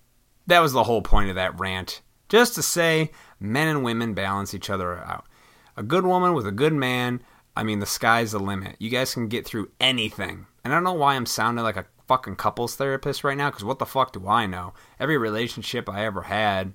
That 0.47 0.59
was 0.59 0.73
the 0.73 0.83
whole 0.83 1.01
point 1.01 1.29
of 1.29 1.35
that 1.35 1.59
rant. 1.59 2.01
Just 2.29 2.55
to 2.55 2.63
say, 2.63 3.11
men 3.39 3.67
and 3.67 3.83
women 3.83 4.13
balance 4.13 4.53
each 4.53 4.69
other 4.69 4.97
out. 4.97 5.25
A 5.77 5.83
good 5.83 6.05
woman 6.05 6.33
with 6.33 6.45
a 6.45 6.51
good 6.51 6.73
man 6.73 7.21
I 7.55 7.63
mean, 7.63 7.79
the 7.79 7.85
sky's 7.85 8.31
the 8.31 8.39
limit. 8.39 8.75
You 8.79 8.89
guys 8.89 9.13
can 9.13 9.27
get 9.27 9.45
through 9.45 9.71
anything. 9.79 10.47
And 10.63 10.73
I 10.73 10.77
don't 10.77 10.83
know 10.83 10.93
why 10.93 11.15
I'm 11.15 11.25
sounding 11.25 11.63
like 11.63 11.77
a 11.77 11.85
fucking 12.07 12.35
couples 12.35 12.75
therapist 12.75 13.23
right 13.23 13.37
now, 13.37 13.49
because 13.49 13.63
what 13.63 13.79
the 13.79 13.85
fuck 13.85 14.13
do 14.13 14.27
I 14.27 14.45
know? 14.45 14.73
Every 14.99 15.17
relationship 15.17 15.87
I 15.89 16.05
ever 16.05 16.23
had 16.23 16.73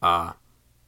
uh, 0.00 0.32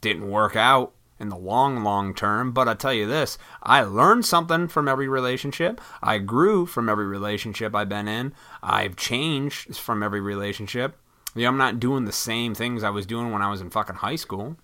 didn't 0.00 0.30
work 0.30 0.56
out 0.56 0.94
in 1.20 1.28
the 1.28 1.36
long, 1.36 1.82
long 1.84 2.14
term. 2.14 2.52
But 2.52 2.68
I 2.68 2.74
tell 2.74 2.92
you 2.92 3.06
this 3.06 3.38
I 3.62 3.82
learned 3.82 4.26
something 4.26 4.68
from 4.68 4.88
every 4.88 5.08
relationship. 5.08 5.80
I 6.02 6.18
grew 6.18 6.66
from 6.66 6.88
every 6.88 7.06
relationship 7.06 7.74
I've 7.74 7.88
been 7.88 8.08
in. 8.08 8.34
I've 8.62 8.96
changed 8.96 9.76
from 9.76 10.02
every 10.02 10.20
relationship. 10.20 10.96
Yeah, 11.34 11.48
I'm 11.48 11.56
not 11.56 11.80
doing 11.80 12.04
the 12.04 12.12
same 12.12 12.54
things 12.54 12.84
I 12.84 12.90
was 12.90 13.06
doing 13.06 13.32
when 13.32 13.42
I 13.42 13.50
was 13.50 13.60
in 13.60 13.70
fucking 13.70 13.96
high 13.96 14.16
school 14.16 14.56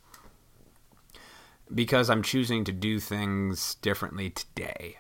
because 1.75 2.11
I'm 2.11 2.23
choosing 2.23 2.65
to 2.65 2.73
do 2.73 2.99
things 2.99 3.77
differently 3.77 4.31
today. 4.31 4.97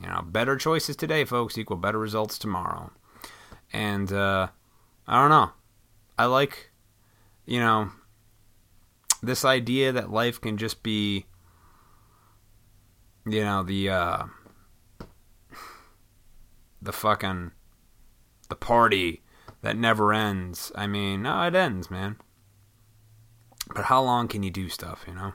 You 0.00 0.08
know, 0.08 0.22
better 0.22 0.56
choices 0.56 0.96
today, 0.96 1.24
folks, 1.24 1.56
equal 1.56 1.76
better 1.76 1.98
results 1.98 2.38
tomorrow. 2.38 2.90
And 3.72 4.12
uh, 4.12 4.48
I 5.06 5.20
don't 5.20 5.30
know. 5.30 5.52
I 6.18 6.26
like 6.26 6.70
you 7.46 7.60
know, 7.60 7.90
this 9.22 9.44
idea 9.44 9.92
that 9.92 10.10
life 10.10 10.40
can 10.40 10.56
just 10.56 10.82
be, 10.82 11.26
you 13.26 13.42
know, 13.42 13.62
the, 13.62 13.90
uh, 13.90 14.24
the 16.80 16.92
fucking, 16.92 17.52
the 18.48 18.56
party 18.56 19.22
that 19.62 19.76
never 19.76 20.12
ends. 20.12 20.72
I 20.74 20.86
mean, 20.86 21.22
no, 21.22 21.42
it 21.42 21.54
ends, 21.54 21.90
man. 21.90 22.16
But 23.74 23.86
how 23.86 24.02
long 24.02 24.28
can 24.28 24.42
you 24.42 24.50
do 24.50 24.68
stuff, 24.68 25.04
you 25.06 25.14
know? 25.14 25.34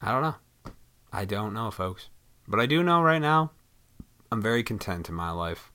I 0.00 0.12
don't 0.12 0.22
know. 0.22 0.36
I 1.12 1.24
don't 1.24 1.54
know, 1.54 1.70
folks. 1.70 2.08
But 2.46 2.60
I 2.60 2.66
do 2.66 2.82
know 2.82 3.02
right 3.02 3.20
now, 3.20 3.52
I'm 4.30 4.42
very 4.42 4.62
content 4.62 5.08
in 5.08 5.14
my 5.14 5.30
life. 5.30 5.72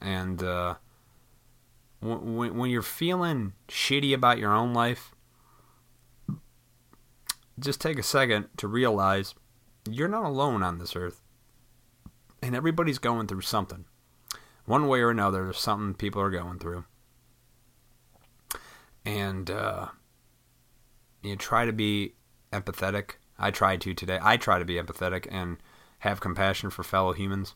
And 0.00 0.42
uh, 0.42 0.76
when, 2.00 2.56
when 2.56 2.70
you're 2.70 2.82
feeling 2.82 3.52
shitty 3.68 4.14
about 4.14 4.38
your 4.38 4.52
own 4.52 4.72
life, 4.72 5.14
just 7.58 7.80
take 7.80 7.98
a 7.98 8.02
second 8.02 8.48
to 8.56 8.68
realize 8.68 9.34
you're 9.88 10.08
not 10.08 10.24
alone 10.24 10.62
on 10.62 10.78
this 10.78 10.96
earth. 10.96 11.20
And 12.42 12.56
everybody's 12.56 12.98
going 12.98 13.26
through 13.28 13.42
something. 13.42 13.84
One 14.64 14.88
way 14.88 15.00
or 15.00 15.10
another, 15.10 15.44
there's 15.44 15.58
something 15.58 15.94
people 15.94 16.22
are 16.22 16.30
going 16.30 16.58
through. 16.58 16.84
And 19.04 19.50
uh, 19.50 19.88
you 21.22 21.36
try 21.36 21.66
to 21.66 21.72
be 21.72 22.14
empathetic. 22.52 23.12
I 23.42 23.50
try 23.50 23.76
to 23.76 23.92
today. 23.92 24.18
I 24.22 24.36
try 24.36 24.58
to 24.58 24.64
be 24.64 24.76
empathetic 24.76 25.26
and 25.30 25.58
have 25.98 26.20
compassion 26.20 26.70
for 26.70 26.84
fellow 26.84 27.12
humans. 27.12 27.54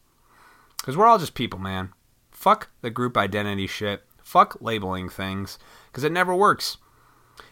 Because 0.79 0.97
we're 0.97 1.07
all 1.07 1.19
just 1.19 1.35
people, 1.35 1.61
man. 1.61 1.93
Fuck 2.33 2.69
the 2.83 2.91
group 2.91 3.17
identity 3.17 3.67
shit. 3.67 4.03
Fuck 4.23 4.59
labeling 4.61 5.09
things. 5.09 5.59
Because 5.87 6.05
it 6.05 6.13
never 6.13 6.35
works. 6.35 6.79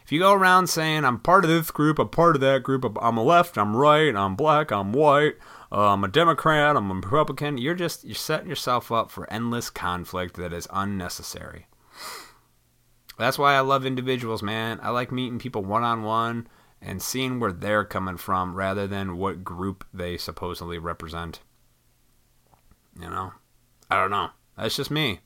If 0.05 0.13
you 0.13 0.19
go 0.19 0.33
around 0.33 0.67
saying, 0.67 1.05
I'm 1.05 1.21
part 1.21 1.45
of 1.45 1.51
this 1.51 1.71
group, 1.71 1.99
I'm 1.99 2.09
part 2.09 2.37
of 2.37 2.41
that 2.41 2.63
group, 2.63 2.85
I'm 3.01 3.17
a 3.17 3.23
left, 3.23 3.57
I'm 3.57 3.77
right, 3.77 4.15
I'm 4.15 4.35
black, 4.35 4.71
I'm 4.71 4.93
white, 4.93 5.35
uh, 5.71 5.93
I'm 5.93 6.05
a 6.05 6.09
Democrat, 6.09 6.77
I'm 6.77 6.91
a 6.91 6.95
Republican, 6.95 7.59
you're 7.59 7.75
just, 7.75 8.05
you're 8.05 8.15
setting 8.15 8.49
yourself 8.49 8.91
up 8.91 9.11
for 9.11 9.31
endless 9.31 9.71
conflict 9.71 10.37
that 10.37 10.53
is 10.53 10.67
unnecessary. 10.73 11.67
That's 13.19 13.39
why 13.39 13.55
I 13.55 13.61
love 13.61 13.87
individuals, 13.87 14.43
man. 14.43 14.81
I 14.83 14.91
like 14.91 15.13
meeting 15.13 15.39
people 15.39 15.65
one 15.65 15.85
on 15.85 16.03
one 16.03 16.49
and 16.85 17.03
seeing 17.03 17.41
where 17.41 17.53
they're 17.53 17.85
coming 17.85 18.19
from 18.19 18.55
rather 18.55 18.87
than 18.87 19.17
what 19.17 19.43
group 19.43 19.85
they 19.93 20.17
supposedly 20.19 20.79
represent. 20.79 21.41
You 23.01 23.09
know? 23.09 23.33
I 23.91 23.97
don't 23.97 24.11
know. 24.11 24.31
That's 24.57 24.77
just 24.77 24.91
me. 24.91 25.21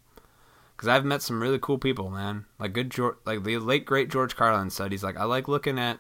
Because 0.77 0.89
I've 0.89 1.05
met 1.05 1.23
some 1.23 1.43
really 1.43 1.59
cool 1.59 1.79
people, 1.79 2.11
man. 2.11 2.47
Like 2.59 2.73
good 2.73 2.91
George, 2.91 3.17
like 3.27 3.43
the 3.43 3.59
late 3.59 3.85
great 3.85 4.09
George 4.09 4.37
Carlin 4.37 4.71
said, 4.71 4.93
he's 4.93 5.03
like, 5.03 5.17
I 5.17 5.25
like 5.25 5.49
looking 5.49 5.79
at 5.79 5.99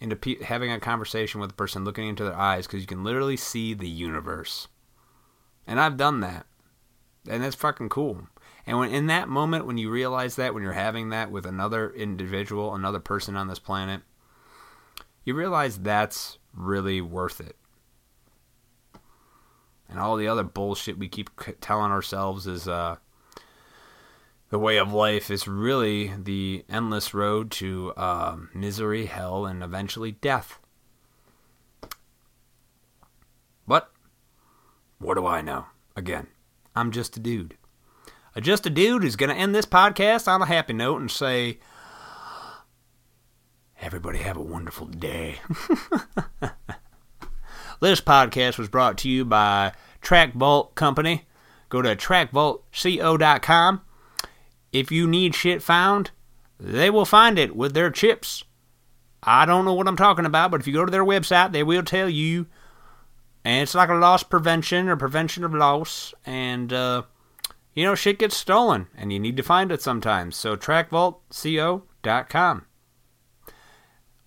into 0.00 0.16
pe- 0.16 0.42
having 0.42 0.70
a 0.70 0.80
conversation 0.80 1.40
with 1.40 1.50
a 1.50 1.54
person, 1.54 1.84
looking 1.84 2.08
into 2.08 2.24
their 2.24 2.36
eyes, 2.36 2.66
because 2.66 2.80
you 2.80 2.86
can 2.86 3.04
literally 3.04 3.36
see 3.36 3.74
the 3.74 3.88
universe. 3.88 4.68
And 5.66 5.78
I've 5.78 5.96
done 5.96 6.20
that, 6.20 6.46
and 7.28 7.42
that's 7.42 7.54
fucking 7.54 7.88
cool. 7.88 8.26
And 8.66 8.78
when 8.78 8.90
in 8.90 9.06
that 9.06 9.28
moment, 9.28 9.66
when 9.66 9.78
you 9.78 9.90
realize 9.90 10.36
that, 10.36 10.54
when 10.54 10.62
you're 10.62 10.72
having 10.72 11.10
that 11.10 11.30
with 11.30 11.46
another 11.46 11.90
individual, 11.90 12.74
another 12.74 12.98
person 12.98 13.36
on 13.36 13.46
this 13.46 13.60
planet, 13.60 14.02
you 15.24 15.34
realize 15.34 15.78
that's 15.78 16.38
really 16.54 17.00
worth 17.00 17.40
it. 17.40 17.56
And 19.88 20.00
all 20.00 20.16
the 20.16 20.28
other 20.28 20.42
bullshit 20.42 20.98
we 20.98 21.08
keep 21.08 21.30
telling 21.60 21.92
ourselves 21.92 22.46
is 22.46 22.66
uh, 22.66 22.96
the 24.48 24.58
way 24.58 24.78
of 24.78 24.92
life 24.92 25.30
is 25.30 25.46
really 25.46 26.12
the 26.16 26.64
endless 26.68 27.12
road 27.12 27.50
to 27.52 27.92
uh, 27.96 28.36
misery, 28.54 29.06
hell, 29.06 29.44
and 29.44 29.62
eventually 29.62 30.12
death. 30.12 30.58
But 33.66 33.90
what 34.98 35.14
do 35.14 35.26
I 35.26 35.42
know? 35.42 35.66
Again, 35.94 36.28
I'm 36.74 36.90
just 36.90 37.16
a 37.16 37.20
dude. 37.20 37.56
A 38.34 38.40
just 38.40 38.66
a 38.66 38.70
dude 38.70 39.02
who's 39.02 39.16
going 39.16 39.30
to 39.30 39.36
end 39.36 39.54
this 39.54 39.66
podcast 39.66 40.26
on 40.26 40.40
a 40.40 40.46
happy 40.46 40.72
note 40.72 41.00
and 41.02 41.10
say, 41.10 41.58
Everybody 43.82 44.18
have 44.18 44.36
a 44.36 44.42
wonderful 44.42 44.86
day. 44.86 45.40
this 47.80 48.00
podcast 48.00 48.56
was 48.56 48.68
brought 48.68 48.96
to 48.98 49.08
you 49.08 49.24
by 49.24 49.72
Track 50.00 50.34
Vault 50.34 50.76
Company. 50.76 51.26
Go 51.68 51.82
to 51.82 51.96
trackvaultco.com. 51.96 53.80
If 54.72 54.92
you 54.92 55.08
need 55.08 55.34
shit 55.34 55.64
found, 55.64 56.12
they 56.60 56.90
will 56.90 57.04
find 57.04 57.40
it 57.40 57.56
with 57.56 57.74
their 57.74 57.90
chips. 57.90 58.44
I 59.20 59.46
don't 59.46 59.64
know 59.64 59.74
what 59.74 59.88
I'm 59.88 59.96
talking 59.96 60.26
about, 60.26 60.52
but 60.52 60.60
if 60.60 60.68
you 60.68 60.72
go 60.72 60.84
to 60.84 60.92
their 60.92 61.04
website, 61.04 61.50
they 61.50 61.64
will 61.64 61.82
tell 61.82 62.08
you. 62.08 62.46
And 63.44 63.64
it's 63.64 63.74
like 63.74 63.88
a 63.88 63.94
loss 63.94 64.22
prevention 64.22 64.88
or 64.88 64.96
prevention 64.96 65.42
of 65.42 65.52
loss. 65.52 66.14
And, 66.24 66.72
uh, 66.72 67.02
you 67.74 67.84
know, 67.84 67.96
shit 67.96 68.20
gets 68.20 68.36
stolen, 68.36 68.86
and 68.96 69.12
you 69.12 69.18
need 69.18 69.36
to 69.38 69.42
find 69.42 69.72
it 69.72 69.82
sometimes. 69.82 70.36
So, 70.36 70.56
trackvaultco.com. 70.56 72.66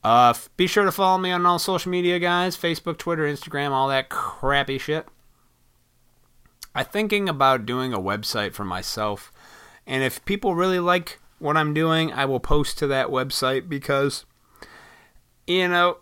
Uh, 0.05 0.35
be 0.55 0.67
sure 0.67 0.85
to 0.85 0.91
follow 0.91 1.17
me 1.17 1.31
on 1.31 1.47
all 1.47 1.57
social 1.57 1.89
media, 1.89 2.19
guys 2.19 2.55
Facebook, 2.55 2.99
Twitter, 2.99 3.23
Instagram, 3.23 3.71
all 3.71 3.87
that 3.87 4.07
crappy 4.07 4.77
shit. 4.77 5.07
I'm 6.75 6.85
thinking 6.85 7.27
about 7.27 7.65
doing 7.65 7.91
a 7.91 7.97
website 7.97 8.53
for 8.53 8.63
myself. 8.63 9.31
And 9.87 10.03
if 10.03 10.23
people 10.23 10.53
really 10.53 10.77
like 10.77 11.19
what 11.39 11.57
I'm 11.57 11.73
doing, 11.73 12.13
I 12.13 12.25
will 12.25 12.39
post 12.39 12.77
to 12.77 12.87
that 12.87 13.07
website 13.07 13.67
because, 13.67 14.25
you 15.47 15.67
know, 15.69 15.97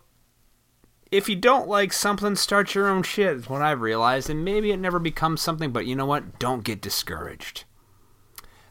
if 1.10 1.26
you 1.26 1.36
don't 1.36 1.66
like 1.66 1.94
something, 1.94 2.36
start 2.36 2.74
your 2.74 2.88
own 2.88 3.04
shit, 3.04 3.38
is 3.38 3.48
what 3.48 3.62
I've 3.62 3.80
realized. 3.80 4.28
And 4.28 4.44
maybe 4.44 4.70
it 4.70 4.80
never 4.80 4.98
becomes 4.98 5.40
something, 5.40 5.70
but 5.70 5.86
you 5.86 5.96
know 5.96 6.04
what? 6.04 6.38
Don't 6.38 6.62
get 6.62 6.82
discouraged. 6.82 7.64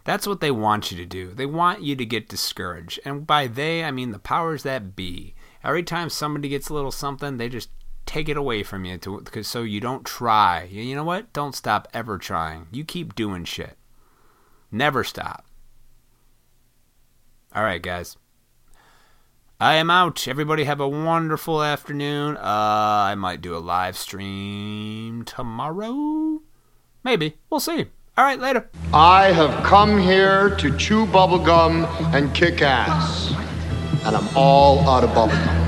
That's 0.04 0.28
what 0.28 0.42
they 0.42 0.52
want 0.52 0.92
you 0.92 0.98
to 0.98 1.06
do. 1.06 1.34
They 1.34 1.46
want 1.46 1.82
you 1.82 1.96
to 1.96 2.06
get 2.06 2.28
discouraged. 2.28 3.00
And 3.06 3.26
by 3.26 3.48
they, 3.48 3.84
I 3.84 3.92
mean 3.92 4.12
the 4.12 4.20
powers 4.20 4.64
that 4.64 4.96
be. 4.96 5.34
Every 5.64 5.84
time 5.84 6.10
somebody 6.10 6.50
gets 6.50 6.70
a 6.70 6.74
little 6.74 6.92
something, 6.92 7.38
they 7.38 7.48
just 7.48 7.70
take 8.06 8.28
it 8.28 8.36
away 8.36 8.64
from 8.64 8.84
you 8.84 8.98
to 8.98 9.22
cause 9.22 9.48
so 9.48 9.64
you 9.64 9.80
don't 9.80 10.06
try. 10.06 10.64
You 10.64 10.96
know 10.96 11.06
what? 11.06 11.32
Don't 11.32 11.56
stop 11.56 11.88
ever 11.94 12.18
trying. 12.18 12.68
You 12.72 12.84
keep 12.84 13.16
doing 13.16 13.46
shit. 13.46 13.78
Never 14.72 15.04
stop. 15.04 15.46
All 17.56 17.64
right, 17.64 17.82
guys. 17.82 18.18
I 19.60 19.76
am 19.76 19.90
out. 19.90 20.28
Everybody 20.28 20.66
have 20.66 20.82
a 20.82 20.90
wonderful 20.90 21.64
afternoon. 21.64 22.36
Uh, 22.36 22.42
I 22.42 23.16
might 23.16 23.40
do 23.40 23.56
a 23.56 23.60
live 23.60 23.96
stream 23.96 25.24
tomorrow. 25.24 26.42
Maybe. 27.04 27.38
We'll 27.50 27.62
see. 27.62 27.86
All 28.16 28.24
right, 28.24 28.40
later. 28.40 28.70
I 28.94 29.32
have 29.32 29.64
come 29.64 29.98
here 29.98 30.56
to 30.58 30.78
chew 30.78 31.08
bubblegum 31.08 31.88
and 32.14 32.32
kick 32.36 32.62
ass. 32.62 33.34
And 34.06 34.16
I'm 34.16 34.38
all 34.38 34.88
out 34.88 35.04
of 35.04 35.10
bubblegum. 35.10 35.63